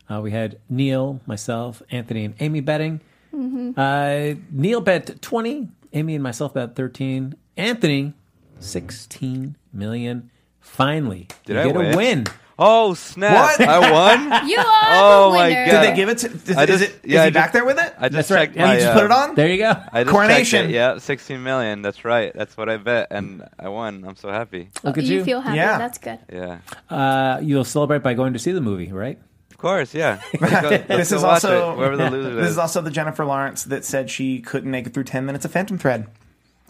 [0.09, 3.01] Uh, we had Neil, myself, Anthony, and Amy betting.
[3.77, 5.69] Uh, Neil bet 20.
[5.93, 7.35] Amy and myself bet 13.
[7.57, 8.13] Anthony,
[8.61, 10.31] 16 million.
[10.61, 11.93] Finally, Did you I get win?
[11.93, 12.27] a win.
[12.63, 13.59] Oh snap!
[13.59, 13.67] What?
[13.67, 14.47] I won.
[14.51, 15.67] You are Oh the my winner.
[15.67, 15.71] God.
[15.81, 16.27] Did they give it to?
[16.31, 16.91] Is, I is just- it?
[16.91, 17.95] Is yeah, I he just- back there with it?
[17.99, 18.47] I just That's right.
[18.49, 18.75] checked And my.
[18.75, 19.35] you just uh, put it on.
[19.35, 19.73] There you go.
[19.93, 20.67] I just Coronation.
[20.67, 20.71] it.
[20.73, 21.81] Yeah, 16 million.
[21.81, 22.33] That's right.
[22.35, 24.05] That's what I bet, and I won.
[24.07, 24.69] I'm so happy.
[24.83, 25.25] Look at you you.
[25.25, 25.57] feel happy.
[25.57, 25.79] Yeah.
[25.79, 26.19] That's good.
[26.31, 26.59] Yeah,
[26.91, 29.19] uh, you'll celebrate by going to see the movie, right?
[29.51, 29.95] of course.
[29.95, 30.21] Yeah.
[30.41, 32.51] Let's go- let's This is also it, whoever the loser This is.
[32.53, 35.53] is also the Jennifer Lawrence that said she couldn't make it through ten minutes of
[35.53, 36.07] Phantom Thread.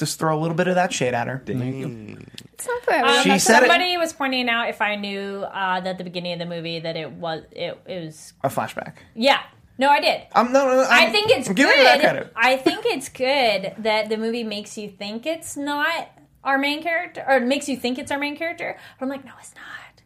[0.01, 1.43] Just throw a little bit of that shade at her.
[1.47, 3.17] It's not for everyone.
[3.19, 6.05] Um, She said it- somebody was pointing out if I knew uh, that at the
[6.05, 8.95] beginning of the movie that it was it, it was A flashback.
[9.15, 9.41] yeah.
[9.77, 10.23] No, I did.
[10.35, 11.67] Um, no, no, no, I I'm- think it's I'm good.
[11.67, 12.33] giving her that credit.
[12.35, 16.09] I think it's good that the movie makes you think it's not
[16.45, 18.79] our main character, or makes you think it's our main character.
[18.99, 20.03] But I'm like, no, it's not.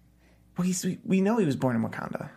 [0.59, 2.29] Well, he's, we, we know he was born in Wakanda.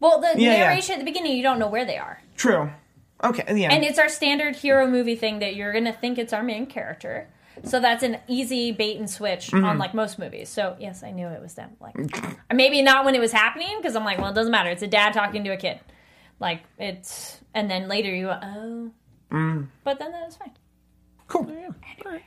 [0.00, 0.58] Well, the Yeah, yeah.
[0.58, 2.70] narration at the beginning, you don't know where they are, True.
[3.24, 3.44] Okay.
[3.60, 3.72] Yeah.
[3.72, 7.28] and it's our standard hero movie thing that you're gonna think it's our main character.
[7.64, 9.64] So that's an easy bait and switch Mm-hmm.
[9.64, 10.48] on like most movies.
[10.48, 11.70] So yes, I knew it was them.
[11.80, 11.96] Like
[12.52, 14.70] maybe not when it was happening because I'm like, well, it doesn't matter.
[14.70, 15.80] It's a dad talking to a kid.
[16.38, 18.90] Like it's, and then later you go, oh,
[19.32, 19.66] Mm.
[19.84, 20.52] but then that was fine.
[21.26, 21.46] cool.
[21.50, 22.18] yeah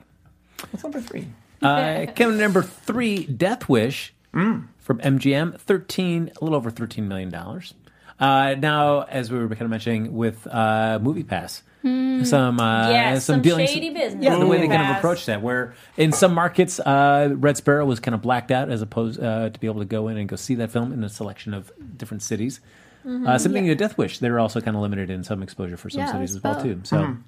[0.70, 1.28] What's number three?
[1.62, 4.68] Uh, coming in number three, Death Wish Mm.
[4.78, 7.74] from MGM, thirteen, a little over thirteen million dollars.
[8.22, 13.26] Uh, now, as we were kind of mentioning with uh, Movie Pass, some uh, Yes,
[13.26, 14.24] some dealings- shady business.
[14.24, 14.97] Yeah, the way they kind of MoviePass.
[14.99, 18.84] approach that, where in some markets, uh, Red Sparrow was kind of blacked out as
[18.84, 21.09] opposed uh, to be able to go in and go see that film in a
[21.09, 22.59] selection of different cities.
[23.03, 24.19] Uh, something to Death Wish.
[24.19, 26.53] They're also kind of limited in some exposure for some Yeah, cities as as well
[26.53, 26.63] well.
[26.63, 26.82] too.
[26.84, 27.22] So Mm-hmm.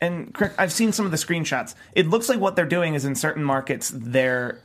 [0.00, 1.74] And correct, I've seen some of the screenshots.
[1.94, 4.58] It looks like what they're doing is in certain markets they're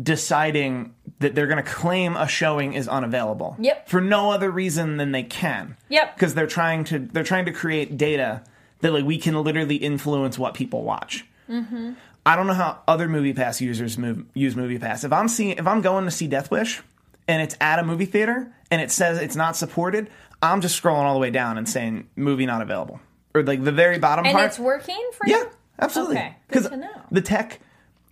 [0.00, 3.56] deciding that they're going to claim a showing is unavailable.
[3.58, 3.88] Yep.
[3.88, 5.76] For no other reason than they can.
[5.88, 6.14] Yep.
[6.14, 8.42] Because they're trying to they're trying to create data
[8.80, 11.24] that like we can literally influence what people watch.
[11.48, 11.92] Mm-hmm.
[12.24, 15.02] I don't know how other Movie Pass users move, use Movie Pass.
[15.04, 16.80] If I'm seeing if I'm going to see Death Wish
[17.28, 20.08] and it's at a movie theater and it says it's not supported,
[20.40, 23.00] I'm just scrolling all the way down and saying movie not available
[23.34, 24.44] or like the very bottom And part.
[24.44, 25.34] And it's working for you?
[25.36, 25.50] yeah, you?
[25.78, 26.16] absolutely.
[26.16, 26.90] Okay, good to know.
[27.10, 27.60] the tech.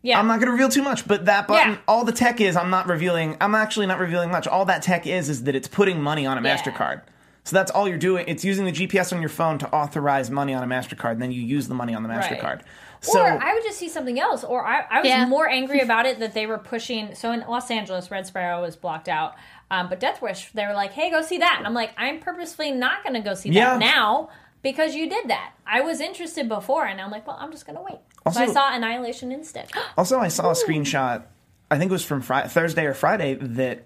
[0.03, 0.18] Yeah.
[0.18, 1.78] I'm not going to reveal too much, but that button, Yeah.
[1.86, 3.36] all the tech is, I'm not revealing.
[3.40, 4.46] I'm actually not revealing much.
[4.46, 6.57] All that tech is is that it's putting money on a Yeah.
[6.57, 7.03] Mastercard.
[7.44, 8.24] So that's all you're doing.
[8.28, 11.32] It's using the GPS on your phone to authorize money on a Mastercard, and then
[11.32, 12.22] you use the money on the Right.
[12.22, 12.61] Mastercard.
[13.03, 14.44] So or I would just see something else.
[14.44, 15.24] Or I, I was Yeah.
[15.26, 17.14] more angry about it that they were pushing.
[17.14, 19.34] So in Los Angeles, Red Sparrow was blocked out.
[19.70, 21.57] Um, but Death Wish, they were like, hey, go see that.
[21.59, 23.70] And I'm like, I'm purposefully not going to go see Yeah.
[23.70, 24.28] that now
[24.62, 25.53] because you did that.
[25.66, 26.84] I was interested before.
[26.86, 28.01] And I'm like, well, I'm just going to wait.
[28.32, 29.70] So I saw Annihilation instead.
[29.96, 31.24] Also, I saw a screenshot.
[31.70, 33.84] I think it was from Fri Thursday or Friday that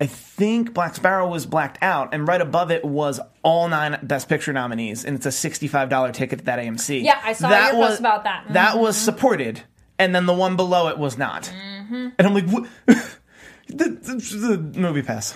[0.00, 4.28] I think Black Sparrow was blacked out, and right above it was all nine Best
[4.28, 7.02] Picture nominees, and it's a sixty-five dollar ticket to that AMC.
[7.02, 8.46] Yeah, I saw your post about that.
[8.50, 9.62] That was supported,
[9.98, 11.44] and then the one below it was not.
[11.44, 12.08] Mm-hmm.
[12.18, 12.68] And I'm like, what?
[12.86, 15.34] the, the, the movie pass.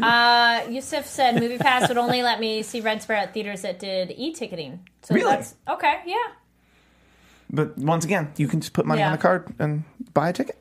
[0.00, 4.12] Uh, Yusuf said MoviePass would only let me see Red Sparrow at theaters that did
[4.16, 4.88] e-ticketing.
[5.02, 5.30] So Really?
[5.30, 6.00] that's okay.
[6.06, 6.16] Yeah.
[7.52, 9.16] But once again, you can just put money on Yeah.
[9.16, 9.84] the card and
[10.14, 10.56] buy a ticket.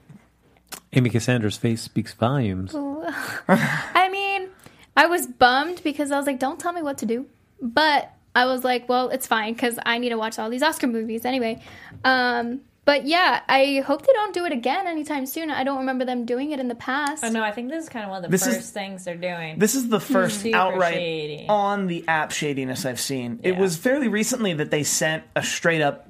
[0.93, 2.73] Amy Cassandra's face speaks volumes.
[3.47, 4.49] I mean,
[4.97, 7.27] I was bummed because I was like, don't tell me what to do.
[7.61, 10.87] But I was like, well, it's fine because I need to watch all these Oscar
[10.87, 11.61] movies anyway.
[12.03, 15.51] Um, but yeah, I hope they don't do it again anytime soon.
[15.51, 17.23] I don't remember them doing it in the past.
[17.23, 17.43] I know.
[17.43, 19.59] I think this is kind of one of the This is- first things they're doing.
[19.59, 21.45] This is the first Super outright shady.
[21.47, 23.39] on the app shadiness I've seen.
[23.43, 23.59] It Yeah.
[23.59, 26.08] was fairly recently that they sent a straight up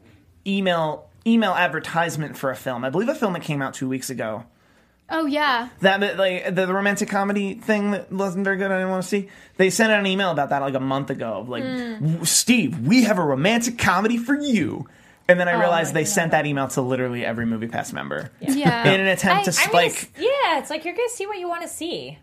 [0.57, 2.83] email email advertisement for a film.
[2.85, 4.45] I believe a film that came out two weeks ago.
[5.11, 8.71] Oh yeah, That like the, romantic comedy thing that wasn't very good.
[8.71, 9.27] I didn't want to see.
[9.57, 11.45] They sent out an email about that like a month ago.
[11.47, 12.23] Like, Hmm.
[12.25, 14.87] Steve, we have a romantic comedy for you.
[15.29, 17.93] And then I realized Oh my they sent that email to literally every Movie Pass
[17.93, 18.85] member yeah.
[18.93, 20.03] in an attempt to I- I'm gonna spike.
[20.03, 22.17] s- yeah, it's like you're gonna see what you want to see.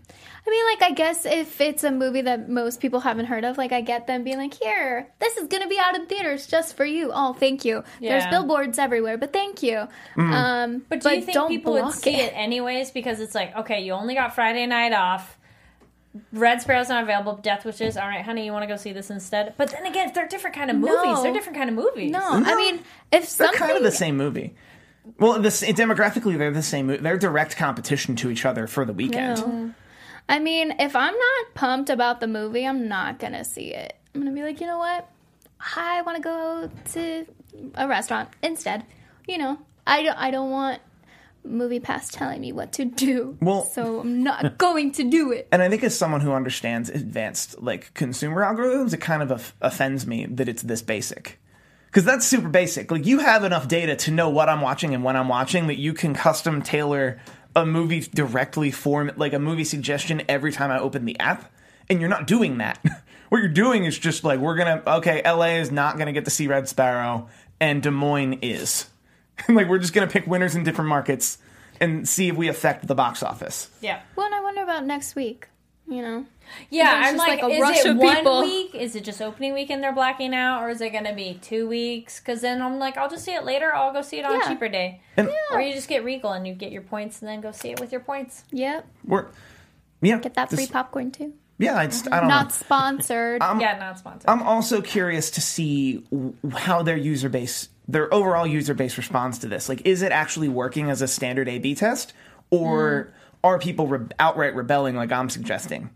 [0.49, 3.59] I mean, like, I guess if it's a movie that most people haven't heard of,
[3.59, 6.47] like, I get them being like, here, this is going to be out in theaters
[6.47, 7.11] just for you.
[7.13, 7.83] Oh, thank you.
[8.01, 8.31] There's Yeah.
[8.31, 9.89] billboards everywhere, but thank you.
[10.17, 12.33] Um, But do you think don't people would block see it.
[12.37, 12.93] anyways?
[12.93, 15.36] Because it's like, okay, you only got Friday night off.
[16.33, 17.37] Red Sparrow's not available.
[17.37, 17.97] Death Wishes.
[17.97, 19.55] All right, honey, you want to go see this instead?
[19.57, 20.95] But then again, they're different kind of movies.
[21.05, 21.23] No.
[21.23, 22.11] They're different kind of movies.
[22.11, 22.81] No, I mean,
[23.13, 24.55] if They're kind of the same movie.
[25.19, 26.89] Well, this demographically, they're the same.
[26.89, 29.39] They're direct competition to each other for the weekend.
[29.39, 29.75] No.
[30.29, 33.97] I mean, if I'm not pumped about the movie, I'm not gonna see it.
[34.15, 35.09] I'm gonna be like, you know what?
[35.77, 37.27] I want to go to
[37.77, 38.85] a restaurant instead.
[39.29, 40.19] You know, I don't.
[40.19, 40.81] I don't want
[41.47, 43.37] movie pass telling me what to do.
[43.41, 45.49] Well- so I'm not going to do it.
[45.53, 49.55] And I think as someone who understands advanced like consumer algorithms, it kind of of-
[49.61, 51.39] offends me that it's this basic.
[51.87, 52.91] Because that's super basic.
[52.91, 55.79] Like you have enough data to know what I'm watching and when I'm watching that
[55.79, 57.19] you can custom tailor
[57.55, 61.51] a movie directly for like a movie suggestion every time I open the app.
[61.89, 62.85] And you're not doing that.
[63.31, 66.31] what you're doing is just like we're gonna okay, LA is not gonna get to
[66.31, 67.29] see Red Sparrow,
[67.61, 68.87] and Des Moines is.
[69.49, 71.39] like we're just gonna pick winners in different markets
[71.81, 73.71] and see if we affect the box office.
[73.81, 74.01] Yeah.
[74.17, 75.49] Well, and I wonder about next week.
[75.89, 76.27] You know,
[76.69, 78.41] Yeah, There's I'm just, like, like, a is rush it of one people.
[78.41, 78.75] week?
[78.75, 81.69] Is it just opening weekend they're blacking out, or is it going to be two
[81.69, 82.19] weeks?
[82.19, 83.73] Because then I'm like, I'll just see it later.
[83.73, 86.45] I'll go see it on a cheaper day, And or you just get Regal and
[86.45, 88.43] you get your points and then go see it with your points.
[88.51, 88.85] yep.
[89.05, 89.27] we're
[90.03, 91.35] yeah, Get that free this- popcorn too.
[91.59, 92.35] Yeah, I just I don't know.
[92.35, 93.41] Not sponsored.
[93.41, 94.29] yeah, not sponsored.
[94.29, 96.05] I'm also curious to see
[96.53, 99.69] how their user base, their overall user base responds to this.
[99.69, 102.13] Like, is it actually working as a standard A/B test,
[102.51, 103.47] or hmm.
[103.47, 105.91] are people re- outright rebelling like I'm suggesting?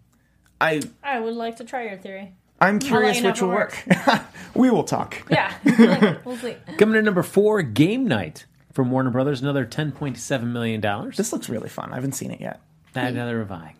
[0.61, 2.33] I I would like to try your theory.
[2.61, 4.25] I'm curious you know which if it will work.
[4.55, 5.23] we will talk.
[5.31, 5.55] Yeah,
[6.25, 6.57] we'll see.
[6.77, 11.17] Coming to number four, Game Night from Warner Brothers, another ten point seven million dollars.
[11.17, 11.93] This looks really fun.
[11.93, 12.61] I haven't seen it yet.
[12.95, 13.69] Another reviving.
[13.69, 13.75] I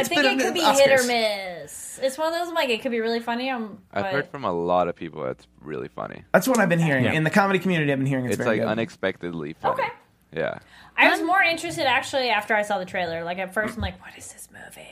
[0.00, 1.98] It's think it could be hit or miss.
[2.02, 3.50] It's one of those like it could be really funny.
[3.50, 6.24] Um, I've but heard from a lot of people that's really funny.
[6.32, 7.12] That's what I've been hearing Yeah.
[7.12, 7.92] in the comedy community.
[7.92, 8.70] I've been hearing it's, It's very like good.
[8.72, 9.74] unexpectedly funny.
[9.82, 9.88] Okay.
[10.32, 10.58] Yeah.
[10.96, 13.24] I was more interested actually after I saw the trailer.
[13.24, 14.86] Like at first, I'm like, "What is this movie?"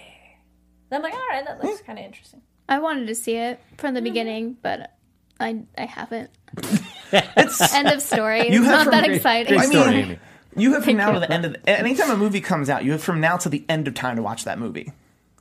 [0.91, 3.61] Then I'm like, "All right, that looks kind of interesting." I wanted to see it
[3.79, 3.95] from Mm-hmm.
[3.97, 4.93] the beginning, but
[5.41, 6.31] I I haven't.
[7.13, 8.51] End of story.
[8.53, 9.59] You It's have not that from- exciting.
[9.59, 10.19] I mean- story, Amy.
[10.57, 12.93] You have from now to the end of the, anytime a movie comes out, you
[12.93, 14.93] have from now to the end of time to watch that movie.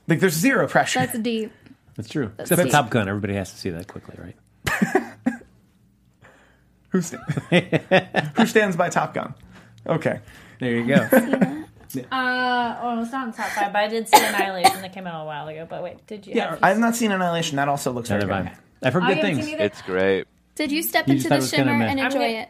[0.08, 1.00] Like there's zero pressure.
[1.00, 1.52] That's deep.
[1.96, 2.32] That's true.
[2.40, 2.68] Except for.
[2.68, 4.36] Top Gun, everybody has to see that quickly, right?
[6.90, 7.18] Who, sta-
[8.36, 9.34] who stands by Top Gun?
[9.88, 10.20] Okay.
[10.60, 11.58] There you go.
[12.10, 15.24] Uh, oh, it's not in top five, but I did see Annihilation that came out
[15.24, 15.68] a while ago.
[15.70, 16.32] But wait, did you?
[16.36, 17.58] Yeah, I've not seen Annihilation.
[17.58, 18.32] That also looks very good.
[18.32, 18.56] I.
[18.82, 19.46] I've heard I good things.
[19.46, 20.26] It's great.
[20.56, 21.88] Did you step You into just thought it the shimmer meh.
[21.88, 22.50] and I'm enjoy gonna- it?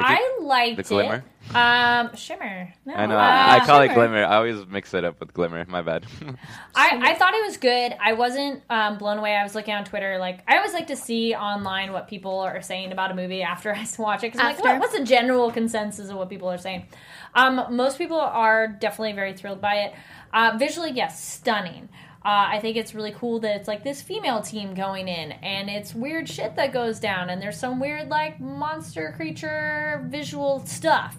[0.00, 1.24] I liked The glimmer?
[1.50, 1.56] it.
[1.56, 2.74] Um, shimmer.
[2.84, 3.16] No, I know.
[3.16, 4.22] uh, I, I call it glimmer.
[4.24, 5.64] I always mix it up with glimmer.
[5.66, 6.04] My bad.
[6.74, 7.94] I, I thought it was good.
[8.00, 9.34] I wasn't um, blown away.
[9.34, 10.18] I was looking on Twitter.
[10.18, 13.74] Like I always like to see online what people are saying about a movie after
[13.74, 14.32] I watch it.
[14.32, 14.68] Because I'm like, After.
[14.68, 16.86] what, what's the general consensus of what people are saying?
[17.34, 19.94] Um, most people are definitely very thrilled by it.
[20.32, 21.88] Uh, visually, yes, stunning.
[22.24, 25.70] Uh, I think it's really cool that it's like this female team going in, and
[25.70, 31.16] it's weird shit that goes down, and there's some weird like monster creature visual stuff.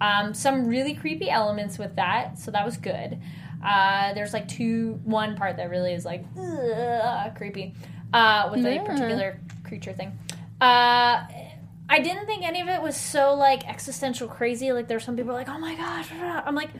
[0.00, 3.20] Um, some really creepy elements with that, so that was good.
[3.64, 7.74] Uh, there's like two, one part that really is like ugh, creepy
[8.12, 10.18] uh, with a particular creature thing.
[10.60, 11.24] Uh,
[11.92, 14.72] I didn't think any of it was so like existential crazy.
[14.72, 16.70] Like there's some people like, oh my gosh, I'm like,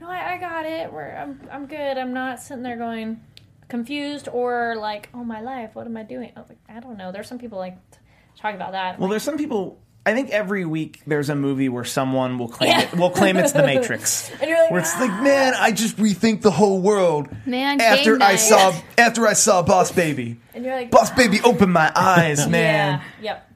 [0.00, 0.92] no, I, I got it.
[0.92, 1.98] We're, I'm, I'm good.
[1.98, 3.20] I'm not sitting there going
[3.68, 6.32] confused or like, oh my life, what am I doing?
[6.36, 7.12] I, was like, I don't know.
[7.12, 7.98] There's some people like t-
[8.36, 8.98] talk about that.
[8.98, 9.78] Well, there's some people.
[10.06, 12.80] I think every week there's a movie where someone will claim Yeah.
[12.82, 12.94] it.
[12.96, 14.30] Will claim it's The Matrix.
[14.40, 18.12] and you're like, Where it's like, man, I just rethink the whole world Man, after
[18.16, 18.36] game I night.
[18.36, 20.40] saw after I saw Boss Baby.
[20.54, 23.02] and you're like, Boss Baby opened my eyes, man.
[23.20, 23.32] Yeah.
[23.34, 23.49] Yep.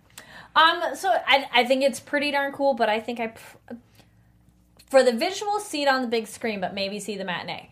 [0.56, 0.94] Um.
[0.94, 3.74] So I I think it's pretty darn cool, but I think I pr-
[4.88, 7.70] for the visual see it on the big screen, but maybe see the matinee.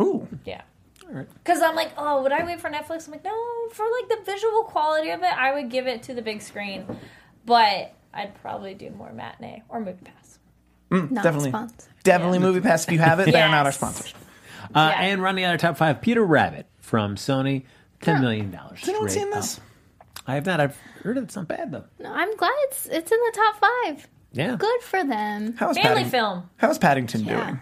[0.00, 0.62] Ooh, Yeah.
[1.08, 3.06] Because I'm like, oh, would I wait for Netflix?
[3.06, 3.32] I'm like, no,
[3.70, 6.84] for like the visual quality of it, I would give it to the big screen,
[7.44, 10.38] but I'd probably do more matinee or movie pass.
[10.90, 11.50] Not definitely.
[11.50, 11.84] sponsored.
[12.02, 13.26] definitely movie pass if you have it.
[13.32, 14.14] They are not our sponsors.
[14.74, 15.02] Uh, Yeah.
[15.02, 17.64] And running out of top five, Peter Rabbit from Sony,
[18.02, 18.52] $10 million.
[18.52, 19.60] Has anyone straight seen this?
[20.26, 20.30] Up.
[20.30, 20.60] I have not.
[20.60, 21.84] I've heard it's not bad, though.
[21.98, 24.08] No, I'm glad it's it's in the top five.
[24.32, 24.56] Yeah.
[24.56, 25.54] Good for them.
[25.56, 26.50] How's Family Paddington, film.
[26.56, 27.44] How's Paddington Yeah.
[27.44, 27.60] doing?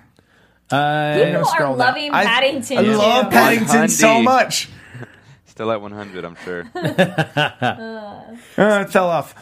[0.71, 1.79] Uh, People are scroll down.
[1.79, 2.79] loving I- Paddington.
[2.79, 3.31] I love too.
[3.31, 4.25] Paddington so 100.
[4.25, 4.69] much.
[5.47, 6.65] Still at 100, I'm sure.
[6.75, 8.37] Uh,
[8.87, 9.35] it fell off.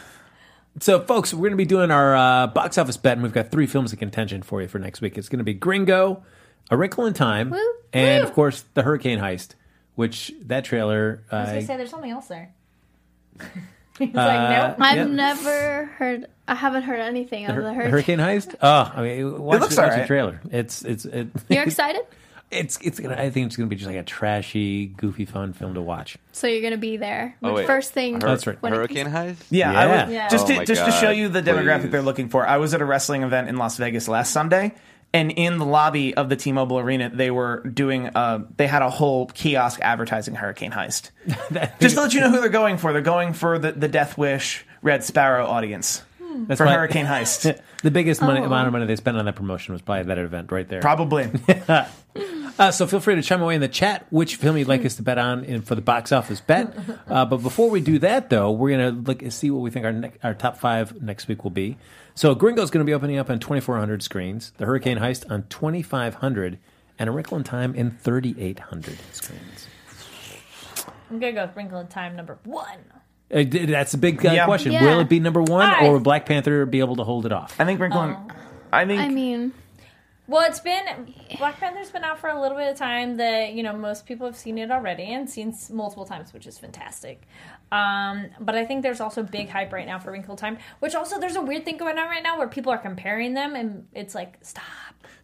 [0.79, 3.51] So, folks, we're going to be doing our uh, box office bet, and we've got
[3.51, 5.17] three films in contention for you for next week.
[5.17, 6.23] It's going to be Gringo,
[6.71, 7.59] A Wrinkle in Time, Woo,
[7.93, 8.27] and, woo.
[8.27, 9.49] of course, The Hurricane Heist,
[9.95, 11.23] which that trailer.
[11.31, 12.53] I was Uh, gonna say there's something else there.
[13.99, 14.77] He's like, uh, nope.
[14.79, 15.03] I've Yeah.
[15.05, 16.25] never heard.
[16.47, 18.19] I haven't heard anything of Hur- the Hurricane.
[18.19, 18.19] hurricane.
[18.19, 18.55] Heist.
[18.61, 20.07] Oh, I mean, watch, looks the, watch the alright.
[20.07, 20.41] trailer.
[20.51, 22.01] It's it's it, You're excited,
[22.51, 23.15] It's it's gonna.
[23.15, 26.17] I think it's gonna be just like a trashy, goofy, fun film to watch.
[26.31, 27.35] so you're gonna be there.
[27.43, 27.67] Oh, wait.
[27.67, 28.15] first thing.
[28.15, 28.61] Hur- That's right.
[28.61, 29.37] when it Hurricane Heist?
[29.51, 30.05] Yeah, I Yeah.
[30.05, 30.27] would, Yeah.
[30.29, 31.91] just Oh to my just to show you the demographic please.
[31.91, 32.47] they're looking for.
[32.47, 34.73] I was at a wrestling event in Las Vegas last Sunday,
[35.13, 38.07] and in the lobby of the T-Mobile Arena, they were doing.
[38.07, 41.11] Uh, they had a whole kiosk advertising Hurricane Heist.
[41.79, 42.93] just to let you know who they're going for.
[42.93, 46.01] They're going for the the Death Wish Red Sparrow audience
[46.35, 47.59] That's for why- Hurricane Heist.
[47.83, 48.45] The biggest money, Oh.
[48.45, 50.81] amount of money they spent on that promotion was probably that event right there.
[50.81, 51.29] Probably.
[52.59, 54.97] Uh, so feel free to chime away in the chat which film you'd like us
[54.97, 56.71] to bet on in, for the box office bet.
[57.07, 59.85] Uh, but before we do that, though, we're gonna look and see what we think
[59.85, 61.77] our ne- our top five next week will be.
[62.13, 64.53] So Gringo's going to be opening up on 2,400 screens.
[64.57, 66.59] The Hurricane Heist on 2,500,
[66.99, 69.67] and A Wrinkle in Time in 3,800 screens.
[71.09, 72.77] I'm gonna go with Wrinkle in Time number one.
[73.33, 74.45] Uh, that's a big uh, Yeah.
[74.45, 74.71] question.
[74.71, 74.83] Yeah.
[74.83, 77.31] Will it be number one, I- or will Black Panther be able to hold it
[77.31, 77.55] off?
[77.59, 78.01] I think Wrinkle.
[78.03, 78.17] in-
[78.71, 79.01] I think.
[79.01, 79.53] I mean,
[80.25, 83.17] Well, it's been Black Panther's been out for a little bit of time.
[83.17, 86.47] That you know most people have seen it already and seen s- multiple times, which
[86.47, 87.23] is fantastic.
[87.73, 91.19] Um, but I think there's also big hype right now for Wrinkle Time, which also
[91.19, 94.15] there's a weird thing going on right now where people are comparing them, and it's
[94.15, 94.63] like stop,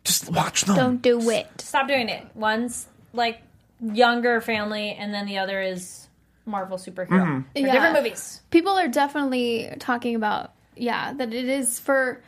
[0.03, 0.76] just watch them.
[0.76, 1.47] don't do it.
[1.62, 2.26] stop doing it.
[2.36, 3.41] One's like
[3.82, 6.09] younger family, and then the other is
[6.45, 7.43] Marvel superhero.
[7.53, 7.73] They're Yeah.
[7.73, 8.41] different movies.
[8.49, 12.21] People are definitely talking about yeah that it is for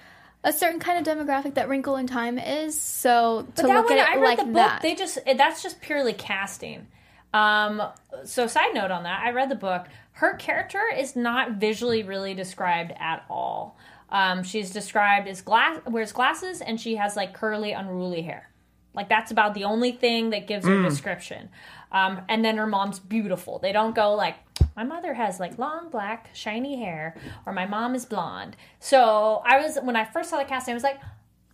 [0.43, 2.80] a certain kind of demographic that Wrinkle in Time is.
[2.80, 4.53] So to But that look one, at it I read like the book.
[4.55, 6.88] that, They just that's just purely casting.
[7.34, 7.82] Um,
[8.26, 9.86] so side note on that, I read the book.
[10.14, 13.78] Her character is not visually really described at all.
[14.09, 18.49] Um, she's described as glass wears glasses and she has like curly, unruly hair.
[18.93, 21.49] Like that's about the only thing that gives her description.
[21.92, 23.60] Um, and then her mom's beautiful.
[23.60, 24.36] They don't go like
[24.76, 27.16] my mother has like long black shiny hair
[27.46, 28.56] or my mom is blonde.
[28.80, 31.00] So I was when I first saw the casting, I was like,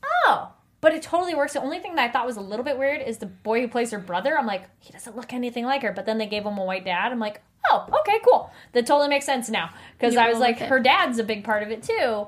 [0.03, 1.53] oh, but it totally works.
[1.53, 3.67] The only thing that I thought was a little bit weird is the boy who
[3.67, 4.37] plays her brother.
[4.37, 5.91] I'm like, he doesn't look anything like her.
[5.91, 7.11] But then they gave him a white dad.
[7.11, 8.51] I'm like, oh, okay, cool.
[8.73, 11.71] That totally makes sense now because I was like, her dad's a big part of
[11.71, 12.27] it too.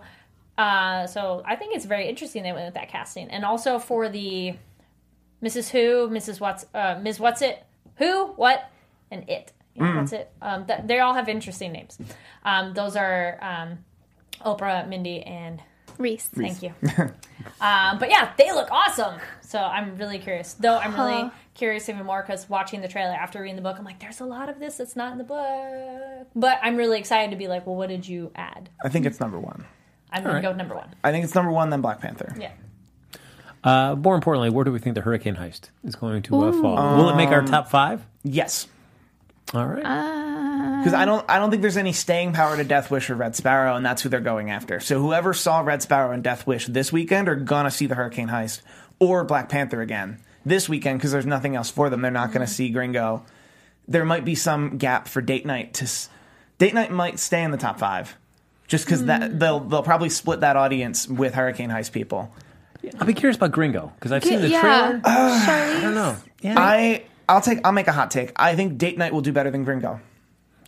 [0.58, 4.10] Uh, so I think it's very interesting they went with that casting, and also for
[4.10, 4.56] the
[5.42, 5.70] Mrs.
[5.70, 6.42] Who, Mrs.
[6.42, 7.18] What's, uh, Ms.
[7.18, 7.64] What's It,
[8.00, 8.70] Who, What,
[9.12, 9.54] and It.
[9.76, 10.32] You know, What's It?
[10.42, 11.98] Um, th- they all have interesting names.
[12.44, 13.78] Um, those are um,
[14.46, 15.62] Oprah, Mindy, and
[15.98, 16.28] Reese.
[16.28, 16.74] Thank you.
[17.62, 19.20] um, but yeah, they look awesome.
[19.42, 20.54] So I'm really curious.
[20.54, 21.30] Though I'm really Huh.
[21.56, 24.26] curious even more because watching the trailer after reading the book, I'm like, there's a
[24.26, 26.28] lot of this that's not in the book.
[26.36, 28.70] But I'm really excited to be like, well, what did you add?
[28.84, 29.66] I think it's number one.
[30.12, 30.90] I'm gonna go with number one.
[31.04, 32.36] I think it's number one, then Black Panther.
[32.40, 32.52] Yeah.
[33.64, 36.98] Uh, more importantly, where do we think the hurricane heist is going to uh, fall?
[36.98, 38.06] Will it make our top five?
[38.24, 38.68] Yes.
[39.54, 39.84] All right.
[40.80, 43.36] Because I don't, I don't think there's any staying power to Death Wish or Red
[43.36, 44.80] Sparrow, and that's who they're going after.
[44.80, 48.30] So whoever saw Red Sparrow and Death Wish this weekend are gonna see the Hurricane
[48.30, 48.62] Heist
[49.00, 52.02] or Black Panther again this weekend because there's nothing else for them.
[52.02, 53.24] They're not gonna see Gringo.
[53.90, 55.84] There might be some gap for Date Night to.
[55.86, 56.10] s-
[56.60, 58.16] Date Night might stay in the top five,
[58.68, 62.34] just because that they'll they'll probably split that audience with Hurricane Heist people.
[63.00, 64.62] I'll be curious about Gringo because I've seen the yeah.
[64.62, 65.00] trailer.
[65.04, 65.78] Charlize.
[65.78, 66.16] I don't know.
[66.42, 66.56] Yeah.
[66.58, 68.32] I I'll take I'll make a hot take.
[68.36, 70.00] I think Date Night will do better than Gringo.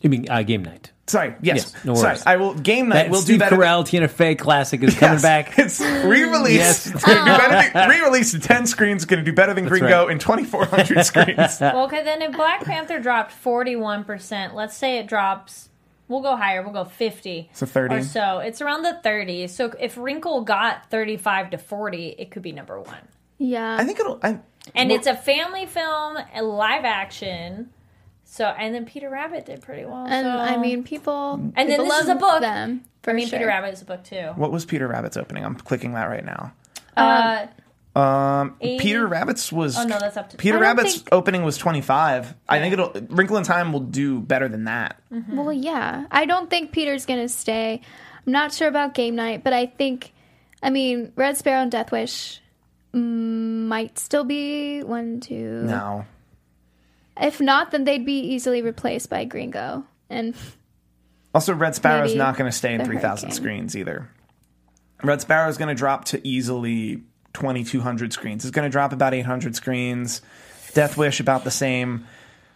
[0.01, 0.91] you mean uh, game night?
[1.07, 2.07] Sorry, yes, Yes, no sorry.
[2.11, 2.23] worries.
[2.25, 2.53] I will.
[2.53, 3.57] Game Night That will do Steve better.
[3.57, 5.53] Carell, Tina Fey classic is coming Yes, back.
[5.59, 6.55] It's re-released.
[6.55, 6.87] Yes.
[6.87, 9.03] It's gonna do better than, re-released to ten screens.
[9.03, 10.11] Going to do better than Gringo right.
[10.11, 11.59] in twenty four hundred screens.
[11.59, 15.69] Well, okay, then if Black Panther dropped 41%, let's say it drops,
[16.11, 17.49] we'll go higher, we'll go 50.
[17.53, 17.95] So 30.
[17.95, 18.39] Or so.
[18.39, 19.47] It's around the 30.
[19.47, 23.07] So if Wrinkle got 35 to 40, it could be number one.
[23.39, 23.77] Yeah.
[23.79, 24.19] I think it'll.
[24.21, 24.39] I,
[24.75, 27.71] And well, it's a family film, a live action.
[28.23, 30.05] So and then Peter Rabbit did pretty well.
[30.07, 31.33] and so- I mean, people.
[31.33, 32.41] and then people this is a book.
[32.41, 33.39] Them for I mean, sure.
[33.39, 34.31] Peter Rabbit is a book too.
[34.35, 35.43] what was Peter Rabbit's opening?
[35.43, 36.53] I'm clicking that right now.
[36.95, 37.49] Uh, Um,
[37.95, 39.77] Um, Eighty- Peter Rabbit's was.
[39.77, 42.33] Oh, no, that's up to- Peter Rabbit's think- opening was twenty five.
[42.47, 42.93] I think it'll.
[43.09, 45.01] Wrinkle in Time will do better than that.
[45.11, 45.35] Mm-hmm.
[45.37, 46.05] Well, yeah.
[46.09, 47.81] I don't think Peter's gonna stay.
[48.25, 50.13] I'm not sure about game night, but I think,
[50.63, 52.39] I mean, Red Sparrow and Death Wish
[52.93, 55.63] might still be one, two.
[55.63, 56.05] No,
[57.19, 59.85] If not, then they'd be easily replaced by Gringo.
[60.09, 60.35] And
[61.33, 64.09] Also, Red Sparrow's Maybe not going to stay in 3,000 screens either.
[65.03, 67.03] Red Sparrow's going to drop to easily
[67.33, 68.43] 2,200 screens.
[68.45, 70.21] It's going to drop about 800 screens.
[70.73, 72.05] Death Wish about the same.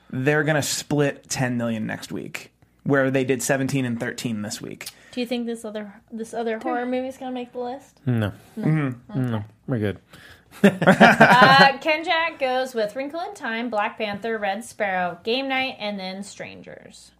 [0.09, 2.51] They're going to split 10 million next week,
[2.83, 4.87] where they did 17 and 13 this week.
[5.11, 7.99] do you think this other this other horror movie is gonna make the list?
[8.05, 8.31] No.
[8.55, 9.43] No.
[9.67, 9.97] We're good.
[10.63, 15.99] uh, Ken Jack goes with Wrinkle in Time, Black Panther, Red Sparrow, Game Night, and
[15.99, 17.11] then Strangers.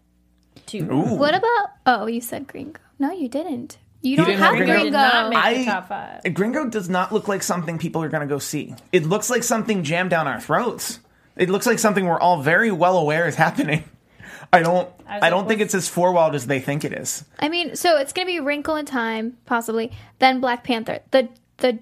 [0.66, 0.88] Two.
[0.92, 1.16] Ooh.
[1.16, 1.70] what about?
[1.86, 2.80] Oh, you said Gringo.
[3.00, 3.78] No, you didn't.
[4.06, 4.84] You don't didn't have have Gringo Gringo.
[4.86, 6.34] did not make I- the top five.
[6.34, 8.76] Gringo does not look like something people are going to go see.
[8.92, 11.00] It looks like something jammed down our throats.
[11.36, 13.84] It looks like something we're all very well aware is happening.
[14.54, 14.90] I don't.
[15.08, 17.26] I I, like, don't think what's- it's as four-walled as they think it is.
[17.40, 19.92] I mean, so it's gonna be Wrinkle in Time, possibly.
[20.20, 21.00] Then Black Panther.
[21.12, 21.28] The
[21.58, 21.80] the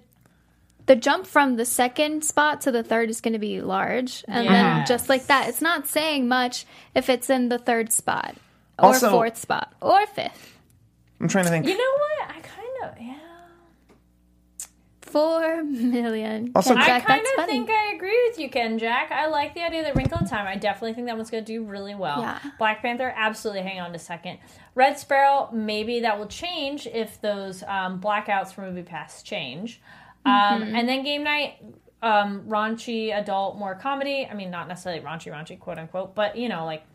[0.85, 4.47] the jump from the second spot to the third is going to be large, and
[4.47, 8.35] then just like that, it's not saying much if it's in the third spot
[8.79, 10.52] or Also- fourth spot or fifth.
[11.19, 11.65] I'm trying to think.
[11.67, 12.29] You know what?
[12.35, 13.17] I kind of yeah.
[15.01, 16.51] Four million.
[16.55, 19.11] Also- Ken I Jack, kind of think I agree with you, Ken Jack.
[19.11, 20.47] I like the idea that Wrinkle in Time.
[20.47, 22.21] I definitely think that one's going to do really well.
[22.21, 22.39] Yeah.
[22.57, 24.39] Black Panther, absolutely hang on to second.
[24.75, 29.81] Red Sparrow, maybe that will change if those um, blackouts for Movie Pass change.
[30.25, 30.31] Um,
[30.63, 30.75] Mm-hmm.
[30.77, 31.57] and then Game Night,
[32.01, 34.25] um, raunchy, adult, more comedy.
[34.29, 36.85] I mean, not necessarily raunchy, raunchy, quote unquote, but you know, like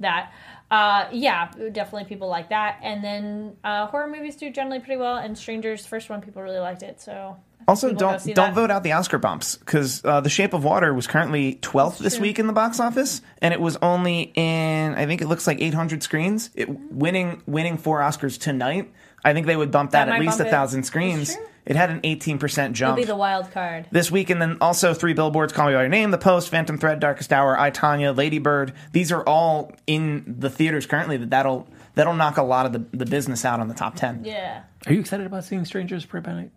[0.00, 0.32] that.
[0.70, 2.78] Uh, yeah, definitely people like that.
[2.82, 5.16] And then uh, horror movies do generally pretty well.
[5.16, 7.00] And Strangers, first one, people really liked it.
[7.00, 7.36] So
[7.68, 8.54] Also, don't don't that.
[8.54, 12.18] vote out the Oscar bumps because uh, The Shape of Water was currently 12th this
[12.18, 15.60] week in the box office, and it was only in I think it looks like
[15.60, 16.50] 800 screens.
[16.54, 18.92] It winning winning four Oscars tonight.
[19.24, 21.36] I think they would bump that, That at least a thousand screens.
[21.66, 21.70] True.
[21.72, 22.98] It had an 18 percent jump.
[22.98, 23.86] It'll be the wild card.
[23.90, 26.76] this week, and then also three billboards: Call Me by Your Name, The Post, Phantom
[26.78, 28.72] Thread, Darkest Hour, I, Tonya, Lady Bird.
[28.92, 31.16] These are all in the theaters currently.
[31.16, 34.22] That that'll that'll knock a lot of the, the business out on the top 10.
[34.24, 34.62] Yeah.
[34.86, 36.50] Are you excited about seeing Strangers Prey by Night?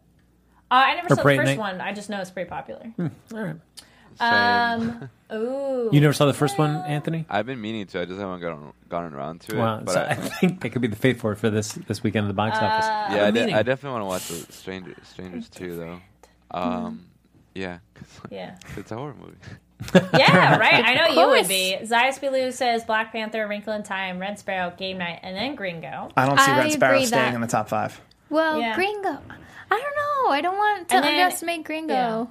[0.69, 1.57] Uh, I never Or saw the Parade first Night.
[1.59, 1.79] one.
[1.79, 2.91] I just know it's pretty popular.
[2.99, 3.55] All right.
[4.19, 4.29] Same.
[4.29, 5.89] Um, ooh.
[5.91, 7.25] You never saw the first one, Anthony?
[7.29, 8.01] I've been meaning to.
[8.01, 9.59] I just haven't gotten gotten around to it.
[9.59, 9.81] Wow.
[9.83, 12.03] but So I, I think that could be the fate for it for this this
[12.03, 12.85] weekend at the box office.
[13.15, 15.99] yeah, I, de- I definitely want to watch the Stranger, Strangers too, though.
[16.51, 17.05] Um,
[17.55, 18.55] yeah, 'cause Yeah.
[18.77, 19.37] it's a horror movie.
[20.17, 20.83] Yeah, right.
[20.85, 21.47] I know you would course.
[21.47, 21.77] be.
[21.83, 26.09] Zayas Bilou says Black Panther, Wrinkle in Time, Red Sparrow, Game Night, and then Gringo.
[26.17, 27.99] I don't see I Red Sparrow staying that- in the top five.
[28.29, 28.75] Well, Yeah.
[28.75, 29.09] Gringo.
[29.09, 29.95] I don't
[30.25, 30.31] know.
[30.31, 31.93] I don't want to then- underestimate Gringo.
[31.93, 32.25] yeah.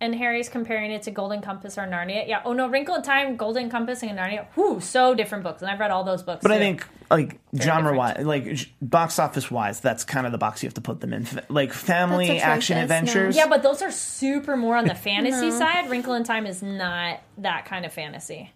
[0.00, 2.26] And Harry's comparing it to Golden Compass or Narnia.
[2.28, 2.42] Yeah.
[2.44, 4.46] Oh no, Wrinkle in Time, Golden Compass, and Narnia.
[4.54, 6.42] Whew, so different books, and I've read all those books.
[6.42, 10.62] But I think like genre wise, like box office wise, that's kind of the box
[10.62, 11.22] you have to put them in.
[11.22, 12.96] F- Like family That's action atrocious, no.
[12.96, 13.36] adventures.
[13.36, 15.90] Yeah, but those are super more on the fantasy side.
[15.90, 18.52] Wrinkle in Time is not that kind of fantasy.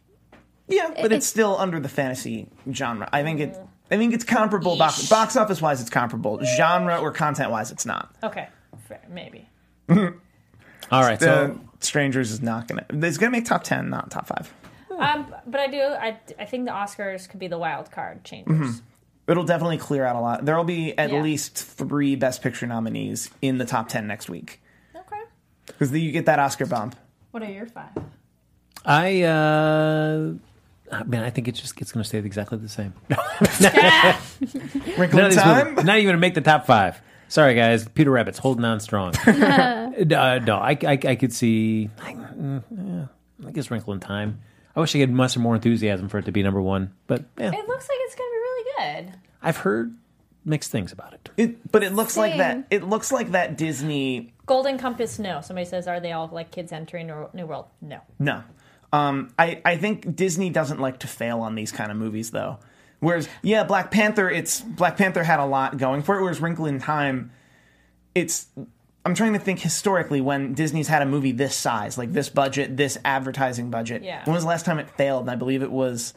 [0.69, 3.09] Yeah, but it's, It's- still under the fantasy genre.
[3.13, 3.55] I think it.
[3.55, 3.69] Mm.
[3.91, 4.79] I think it's comparable.
[4.79, 6.41] Box, box office wise, it's comparable.
[6.57, 8.15] Genre or content wise, it's not.
[8.23, 8.49] Okay,
[8.89, 9.49] fair, maybe.
[10.93, 12.85] All right, The so Strangers is not gonna.
[12.91, 14.53] It's gonna make top ten, not top five.
[14.97, 15.81] Um, but I do.
[15.81, 18.83] I, I think the Oscars could be the wild card changers.
[19.27, 20.45] It'll definitely clear out a lot.
[20.45, 21.23] There will be at Yeah.
[21.23, 24.61] least three Best Picture nominees in the top ten next week
[24.95, 25.21] Okay.
[25.67, 26.95] because you get that Oscar bump.
[27.31, 27.91] What are your five?
[28.85, 30.35] I, uh,
[31.07, 32.93] man, I think it's just it's going to stay exactly the same.
[34.99, 35.75] Wrinkle None in of these Time.
[35.77, 37.01] not even going to make the top five.
[37.33, 37.89] Sorry, guys.
[37.89, 39.17] Peter Rabbit's holding on strong.
[39.27, 41.89] uh, no, I, I, I could see.
[42.03, 44.43] I, mm, yeah, I guess Wrinkle in Time.
[44.77, 47.49] I wish I had much more enthusiasm for it to be number one, but yeah,
[47.49, 49.19] It looks like it's gonna be really good.
[49.41, 49.97] I've heard
[50.45, 51.31] mixed things about it.
[51.39, 52.67] It, but it looks like that.
[52.69, 54.35] It looks like that Disney.
[54.45, 55.41] Golden Compass, no.
[55.41, 57.65] Somebody says, are they all like kids entering a new world?
[57.81, 58.01] No.
[58.19, 58.43] No,
[58.93, 62.59] um, I I think Disney doesn't like to fail on these kind of movies though.
[63.03, 64.31] Whereas, yeah, Black Panther.
[64.31, 66.23] It's Black Panther had a lot going for it.
[66.23, 67.33] Whereas Wrinkle in Time,
[68.15, 68.47] it's.
[69.05, 72.77] I'm trying to think historically when Disney's had a movie this size, like this budget,
[72.77, 74.05] this advertising budget.
[74.05, 74.23] Yeah.
[74.25, 75.23] When was the last time it failed?
[75.23, 76.15] And I believe it was.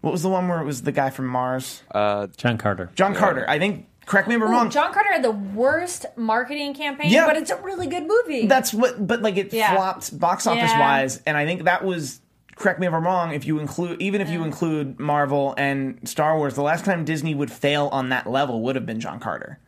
[0.00, 1.82] What was the one where it was the guy from Mars?
[1.94, 2.90] Uh, John Carter.
[2.96, 3.48] John Carter.
[3.48, 3.86] I think.
[4.04, 4.68] Correct me if I'm wrong.
[4.68, 7.26] John Carter had the worst marketing campaign, Yeah.
[7.26, 8.46] but it's a really good movie.
[8.46, 9.74] That's what, but like it Yeah.
[9.74, 10.78] flopped box office Yeah.
[10.80, 12.20] wise, and I think that was.
[12.56, 13.32] Correct me if I'm wrong.
[13.32, 14.46] If you include, even if you mm.
[14.46, 18.76] include Marvel and Star Wars, the last time Disney would fail on that level would
[18.76, 19.58] have been John Carter.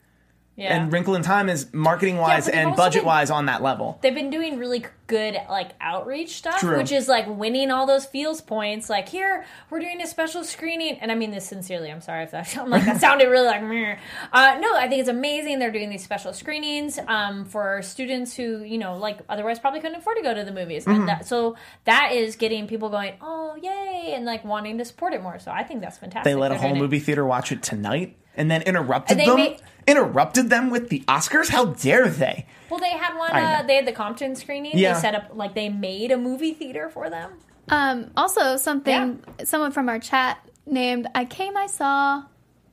[0.57, 0.77] yeah.
[0.77, 3.99] And Wrinkle in Time is marketing wise they've and budget wise on that level.
[4.03, 6.77] They've been doing really good like outreach stuff, True.
[6.79, 8.91] which is like winning all those feels points.
[8.91, 11.91] Like here, we're doing a special screening, and I mean this sincerely.
[11.91, 13.63] I'm sorry if that I'm like that sounded really like.
[13.63, 13.97] Meh.
[14.33, 15.59] Uh, no, I think it's amazing.
[15.59, 19.99] They're doing these special screenings um, for students who you know like otherwise probably couldn't
[19.99, 21.01] afford to go to the movies, Mm-hmm.
[21.01, 25.13] and that, so that is getting people going, oh yay, and like wanting to support
[25.15, 25.39] it more.
[25.39, 26.25] So I think that's fantastic.
[26.25, 26.83] They let a They're whole doing it.
[26.83, 29.37] movie theater watch it tonight and then interrupted them.
[29.37, 31.49] made- interrupted them with the Oscars.
[31.49, 32.47] How dare they?
[32.71, 33.31] Well, they had one.
[33.33, 34.77] Uh, they had the Compton screening.
[34.79, 34.95] Yeah.
[34.95, 37.33] They set up like they made a movie theater for them.
[37.69, 42.25] Um, also, something someone from our chat named I came, I saw,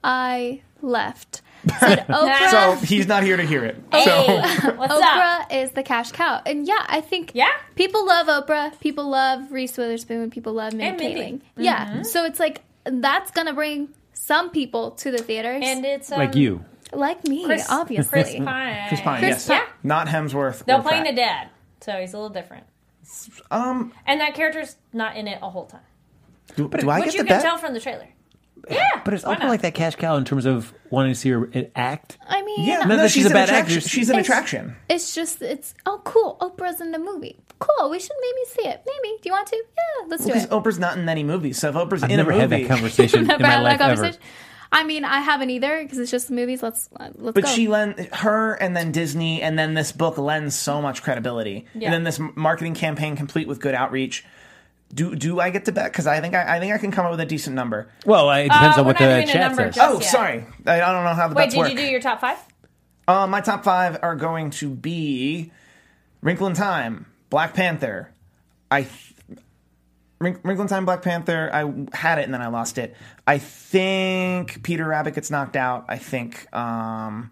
[0.04, 1.42] I left.
[1.80, 2.50] Said Oprah.
[2.50, 3.82] So he's not here to hear it.
[3.92, 5.02] Hey, So what's up?
[5.50, 7.50] Oprah is the cash cow, and yeah, I think Yeah.
[7.76, 11.22] people love Oprah, people love Reese Witherspoon, people love Mindy And Mindy.
[11.22, 11.42] Kaling.
[11.64, 16.20] Yeah, so it's like that's gonna bring some people to the theaters, And it's um,
[16.20, 16.66] Like you.
[16.96, 18.10] Like me, Chris, obviously.
[18.24, 18.88] Chris Pine.
[18.88, 19.74] Chris Pine, Chris yes, Pine.
[19.84, 20.66] not Hemsworth.
[20.66, 21.14] They're or playing Pratt.
[21.14, 21.50] a dad,
[21.82, 22.66] so he's a little different.
[23.52, 25.82] Um, And that character's not in it a whole time,
[26.56, 27.44] do, do I which get you the can bet?
[27.44, 28.08] tell from the trailer.
[28.70, 29.50] Yeah, But it's why often not?
[29.52, 32.18] like that cash cow in terms of wanting to see her act.
[32.26, 33.76] I mean, Yeah, Not no, she's, she's a an bad attraction.
[33.78, 33.92] actress.
[33.92, 34.76] She's an It's- attraction.
[34.90, 36.38] it's just it's oh cool.
[36.40, 37.38] Oprah's in the movie.
[37.60, 37.90] Cool.
[37.90, 38.82] We should maybe see it.
[38.86, 39.18] Maybe.
[39.22, 39.58] Do you want to?
[39.58, 40.34] Yeah, let's do it.
[40.36, 40.48] Because.
[40.48, 42.74] Oprah's not in any movies, so if Oprah's I've in never a movie, had that
[42.74, 44.12] conversation in Never my had that life ever.
[44.74, 44.86] Conversation.
[44.86, 46.62] I mean, I haven't either because it's just movies.
[46.64, 47.50] Let's let's But go.
[47.50, 51.66] she lend her and then Disney and then this book lends so much credibility.
[51.74, 51.88] Yeah.
[51.88, 54.26] And then this marketing campaign complete with good outreach.
[54.94, 55.92] Do do I get to bet?
[55.92, 57.90] Because I think I, I think I can come up with a decent number.
[58.06, 59.78] Well, it depends Uh, on what the doing a chat says.
[59.82, 60.04] Oh, yet.
[60.12, 60.46] sorry.
[60.68, 61.70] I, I don't know how the Wait, bets did work.
[61.72, 62.38] you do your top five?
[63.08, 65.52] Uh, my top five are going to be
[66.22, 68.12] Wrinkle in Time, Black Panther.
[68.70, 69.13] I th-
[70.24, 71.50] Wrink- Wrinkle in Time, Black Panther.
[71.54, 72.96] I had it and then I lost it.
[73.28, 75.86] I think Peter Rabbit gets knocked out.
[75.88, 77.32] I think um,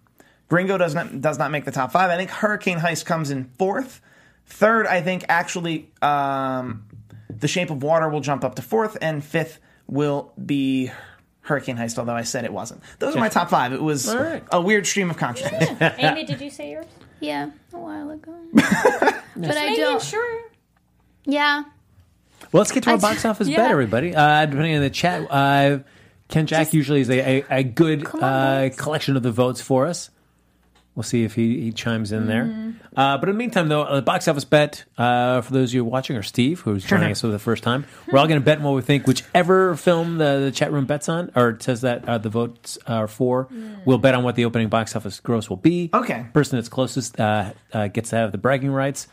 [0.50, 2.10] Gringo does not does not make the top five.
[2.10, 4.02] I think Hurricane Heist comes in fourth.
[4.46, 6.86] Third, I think actually um,
[7.30, 10.92] The Shape of Water will jump up to fourth, and fifth will be
[11.42, 11.98] Hurricane Heist.
[11.98, 12.82] Although I said it wasn't.
[13.00, 13.72] Those are my top five.
[13.72, 14.44] It was right.
[14.52, 15.70] a weird stream of consciousness.
[15.98, 16.86] Amy, did you say yours?
[17.22, 18.36] yeah, a while ago.
[18.54, 20.02] but I don't.
[20.02, 20.42] sure.
[21.26, 21.64] Yeah.
[22.52, 23.58] Well, let's get to our box office yeah.
[23.58, 24.16] bet, everybody.
[24.16, 25.80] Uh, depending on the chat, uh,
[26.28, 29.88] Ken Jack usually is a, a, a good on, uh, collection of the votes for
[29.88, 30.10] us.
[30.94, 32.44] We'll see if he, he chimes in there.
[32.44, 33.00] Mm-hmm.
[33.00, 35.86] Uh, but in the meantime, though, the box office bet uh, for those of you
[35.86, 38.58] watching, or Steve, who's joining us for the first time, we're all going to bet
[38.58, 39.08] on what we think.
[39.08, 43.08] Whichever film the, the chat room bets on, or says that uh, the votes are
[43.08, 43.48] for,
[43.86, 45.90] we'll bet on what the opening box office gross will be.
[45.94, 46.26] Okay.
[46.34, 49.08] Person that's closest uh, uh, gets to have the bragging rights,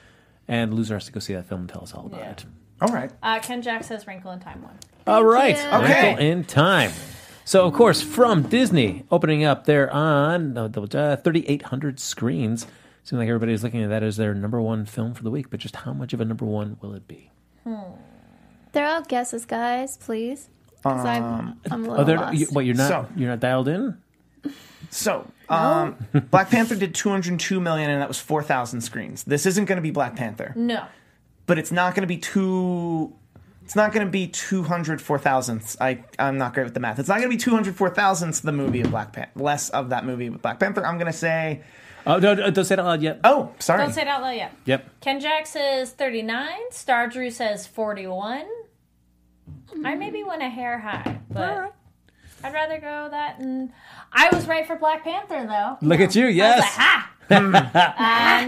[0.49, 2.31] and loser has to go see that film and tell us all about Yeah.
[2.33, 2.45] it.
[2.81, 3.11] All right.
[3.23, 4.79] Uh, Ken Jack says Wrinkle in Time one.
[5.07, 5.65] All right, you.
[5.85, 6.07] Okay.
[6.09, 6.93] Wrinkle in Time.
[7.45, 12.67] So, of course, from Disney, opening up there on uh, 3,800 screens.
[13.05, 15.61] Seems like everybody's looking at that as their number one film for the week, but
[15.61, 17.31] just how much of a number one will it be?
[18.73, 19.97] They're all guesses, guys.
[19.97, 20.51] Please.
[20.83, 22.39] 'Cause I'm, I'm a Oh, little they're, lost.
[22.39, 23.97] you, what you're not So- you're not dialed in?
[24.91, 25.97] So, um,
[26.31, 29.25] Black Panther did 202 million, and that was 4,000 screens.
[29.25, 30.85] This isn't going to be Black Panther, No.
[31.49, 33.13] But it's not going to be two.
[33.65, 35.77] It's not going to be 204 thousandths.
[35.81, 37.01] I I'm not great with the math.
[37.01, 39.33] It's not going to be 204 thousandths the movie of Black Panther.
[39.35, 40.87] Less of that movie with Black Panther.
[40.87, 41.63] I'm going to say.
[42.07, 43.21] Oh no, no, don't say it out loud yet.
[43.25, 43.83] Oh, sorry.
[43.83, 44.55] Don't say it out loud yet.
[44.67, 45.01] Yep.
[45.01, 46.49] Ken Jack says 39.
[46.71, 48.47] Star Drew says 41.
[49.85, 51.75] I maybe went a hair high, but
[52.43, 53.41] I'd rather go that.
[53.41, 53.73] And
[54.13, 55.87] I was right for Black Panther, though.
[55.87, 56.61] Look at you, I was yes.
[56.61, 57.13] like, ha!
[57.31, 58.47] uh,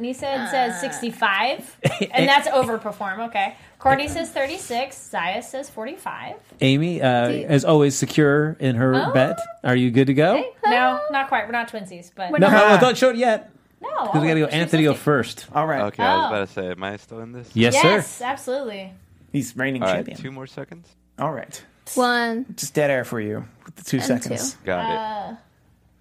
[0.00, 1.76] Nisa, Nisa says 65,
[2.12, 3.28] and that's overperform.
[3.28, 3.56] Okay.
[3.78, 4.96] Courtney says 36.
[5.10, 6.36] Zaya says 45.
[6.60, 9.12] Amy, uh, you- as always, secure in her Oh.
[9.12, 9.38] bet.
[9.64, 10.42] Are you good to go?
[10.66, 11.46] No, not quite.
[11.46, 13.50] We're not twinsies, but No, no, don't show it yet.
[13.80, 13.88] no.
[14.06, 14.46] Because we got to go.
[14.46, 15.46] Anthony go first.
[15.54, 15.82] All right.
[15.84, 16.28] Okay, I was Oh.
[16.28, 17.50] about to say, am I still in this?
[17.54, 18.24] Yes, Yes, sir.
[18.24, 18.92] absolutely.
[19.32, 20.18] He's reigning All right, champion.
[20.18, 20.88] two more seconds.
[21.18, 21.62] All right.
[21.94, 22.46] One.
[22.56, 24.56] Just dead air for you with the two And seconds.
[24.64, 25.36] Got it.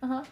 [0.04, 0.24] Uh,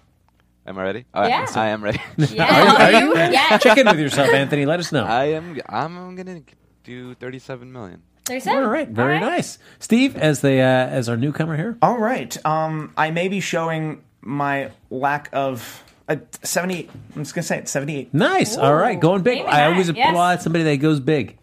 [0.68, 1.06] Am I ready?
[1.14, 1.48] All right, Yeah.
[1.56, 2.00] I am ready.
[2.18, 2.76] yeah.
[2.86, 3.16] Are you?
[3.18, 3.58] Yeah.
[3.58, 4.66] Check in with yourself, Anthony.
[4.66, 5.06] Let us know.
[5.06, 5.58] I am.
[5.70, 6.42] I'm gonna
[6.84, 8.04] do 37 million.
[8.26, 8.62] 37.
[8.64, 9.32] All right, very All right.
[9.38, 9.58] nice.
[9.80, 11.78] Steve, as the uh, as our newcomer here.
[11.82, 12.46] All right.
[12.46, 16.90] Um, I may be showing my lack of uh, 78.
[17.16, 17.70] I'm just gonna say it.
[17.70, 18.14] 78.
[18.14, 18.58] Nice.
[18.58, 19.38] All right, going big.
[19.38, 20.10] Maybe I not, always yes.
[20.10, 21.38] applaud somebody that goes big.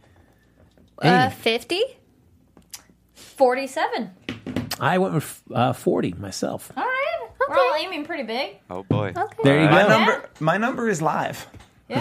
[1.01, 1.83] Uh, 50?
[3.14, 4.11] 47.
[4.81, 6.70] I went with uh, forty myself.
[6.77, 7.04] All right.
[7.49, 8.57] We're all aiming pretty big.
[8.70, 9.12] Oh boy.
[9.16, 9.37] Okay.
[9.45, 9.89] There you My go.
[9.89, 10.30] number.
[10.41, 11.47] My number is live.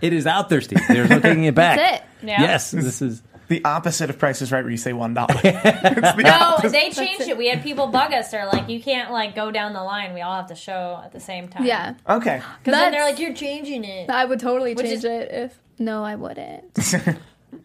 [0.00, 0.78] It is out there, Steve.
[0.86, 1.76] There's no taking it back.
[1.76, 2.26] That's it.
[2.28, 2.40] Yeah.
[2.40, 3.20] Yes, this is.
[3.48, 5.34] The opposite of Price is Right, where you say one dollar.
[5.42, 7.36] No, they changed it.
[7.36, 8.30] We had people bug us.
[8.30, 10.14] They're like, you can't like go down the line.
[10.14, 11.64] We all have to show at the same time.
[11.64, 11.94] Yeah.
[12.08, 12.42] okay.
[12.62, 14.08] Because then they're like, you're changing it.
[14.10, 15.58] I would totally Which change is- it if.
[15.80, 16.78] No, I wouldn't.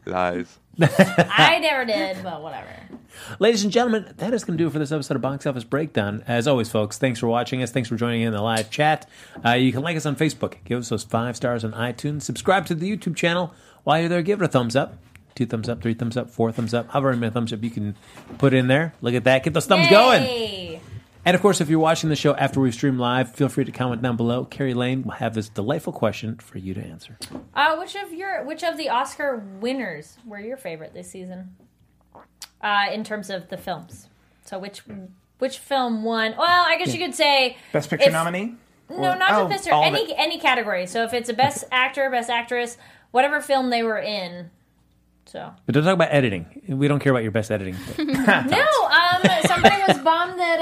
[0.06, 0.60] Lies.
[0.82, 2.70] I never did, but whatever.
[3.40, 5.64] Ladies and gentlemen, that is going to do it for this episode of Box Office
[5.64, 6.24] Breakdown.
[6.28, 7.72] As always, folks, thanks for watching us.
[7.72, 9.08] Thanks for joining in the live chat.
[9.46, 10.56] Uh, you can like us on Facebook.
[10.66, 12.24] Give us those five stars on iTunes.
[12.24, 13.54] Subscribe to the YouTube channel.
[13.84, 14.98] While you're there, give it a thumbs up.
[15.36, 16.90] Two thumbs up, three thumbs up, four thumbs up.
[16.90, 17.96] However many thumbs up you can
[18.38, 18.94] put in there.
[19.02, 19.44] Look at that.
[19.44, 20.80] Get those thumbs going.
[21.26, 21.30] Yay.
[21.30, 23.72] And of course, if you're watching the show after we stream live, feel free to
[23.72, 24.46] comment down below.
[24.46, 27.18] Kari Lane will have this delightful question for you to answer.
[27.56, 31.56] Uh, which of your which of the Oscar winners were your favorite this season?
[32.62, 34.08] Uh, in terms of the films.
[34.46, 34.82] So which
[35.40, 36.36] which film won?
[36.38, 38.56] Well, I guess you could say Best Picture if- nominee.
[38.90, 39.74] No, Or- not oh, for Picture.
[39.74, 40.86] Any any category.
[40.88, 42.78] So if it's a best actor, best actress,
[43.12, 44.52] whatever film they were in.
[45.26, 46.46] So But don't talk about editing.
[46.68, 47.76] We don't care about your best editing.
[47.98, 50.60] no, um, somebody was bummed that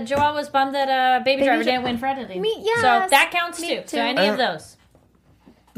[0.00, 2.40] uh, uh, Joelle was bummed that uh, Baby, Driver Dri- didn't win for editing.
[2.40, 3.82] Me- So that counts Me too.
[3.86, 4.76] So any of Uh, those.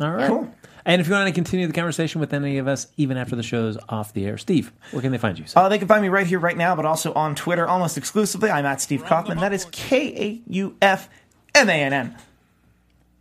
[0.01, 0.29] All right.
[0.29, 0.53] Cool.
[0.85, 3.43] And if you want to continue the conversation with any of us, even after the
[3.43, 5.45] show's off the air, Steve, where can they find you?
[5.57, 8.49] Uh, they can find me right here, right now, but also on Twitter almost exclusively.
[8.51, 9.39] I'm at Steve Kaufmann.
[9.41, 11.11] That is K A U F
[11.55, 12.17] M A N N.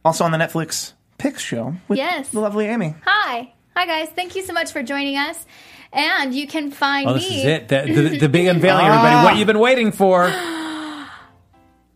[0.05, 2.29] Also on the Netflix Picks show with Yes.
[2.29, 2.95] the lovely Amy.
[3.05, 3.53] Hi.
[3.77, 4.09] Hi, guys.
[4.09, 5.45] Thank you so much for joining us.
[5.93, 7.67] And you can find oh, me this is it.
[7.67, 9.23] The, the, the big unveiling, everybody.
[9.23, 10.23] What you've been waiting for.
[10.23, 11.05] on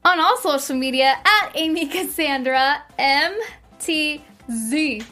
[0.06, 5.04] all social media at Amy Cassandra MTZ.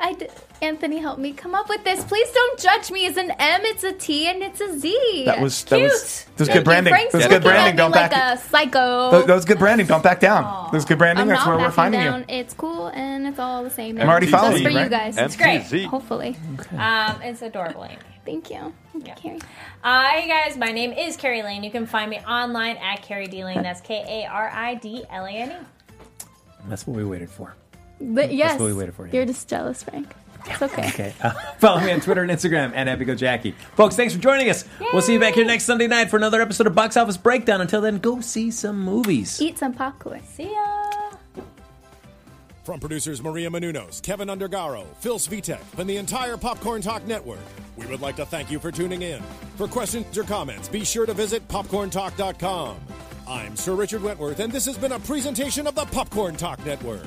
[0.00, 0.28] I d-
[0.62, 2.04] Anthony, help me come up with this.
[2.04, 3.06] Please don't judge me.
[3.06, 5.24] It's an M, it's a T, and it's a Z.
[5.24, 6.36] That was that was Cute.
[6.36, 6.92] that was good branding.
[6.92, 6.96] You.
[6.96, 7.72] Frank's That was good branding.
[7.72, 8.38] At Don't like back.
[8.38, 9.10] a psycho.
[9.10, 9.86] That, that was good branding.
[9.86, 10.44] Don't back down.
[10.44, 11.22] That was good branding.
[11.22, 12.20] I'm That's where we're finding down.
[12.20, 12.24] you.
[12.28, 13.98] It's cool and it's all the same.
[13.98, 15.16] I'm already Just following for you, you guys.
[15.16, 15.62] It's great.
[15.62, 15.86] MTZ.
[15.86, 16.36] Hopefully.
[16.76, 17.88] Um, it's adorable,
[18.26, 18.74] Thank you.
[18.92, 19.38] Thank you, Kari.
[19.82, 21.64] Uh, hey guys, my name is Kari Lane.
[21.64, 23.62] You can find me online at Kari D Lane.
[23.62, 26.24] That's K A R I D L A N E.
[26.68, 27.56] That's what we waited for.
[28.00, 29.14] But yes, what we waited for, yeah.
[29.14, 30.14] you're just jealous, Frank.
[30.46, 30.88] It's okay.
[30.88, 31.14] Okay.
[31.22, 33.52] Uh, follow me on Twitter and Instagram at Happy Go Jackie.
[33.76, 34.64] Folks, thanks for joining us.
[34.92, 37.60] We'll see you back here next Sunday night for another episode of Box Office Breakdown.
[37.60, 39.40] Until then, go see some movies.
[39.40, 40.22] Eat some popcorn.
[40.24, 40.90] See ya.
[42.64, 47.40] From producers Maria Menounos, Keven Undergaro, Phil Svitek, and the entire Popcorn Talk Network,
[47.76, 49.22] we would like to thank you for tuning in.
[49.56, 52.76] For questions or comments, be sure to visit popcorntalk.com.
[53.26, 57.06] I'm Sir Richard Wentworth, and this has been a presentation of the Popcorn Talk Network.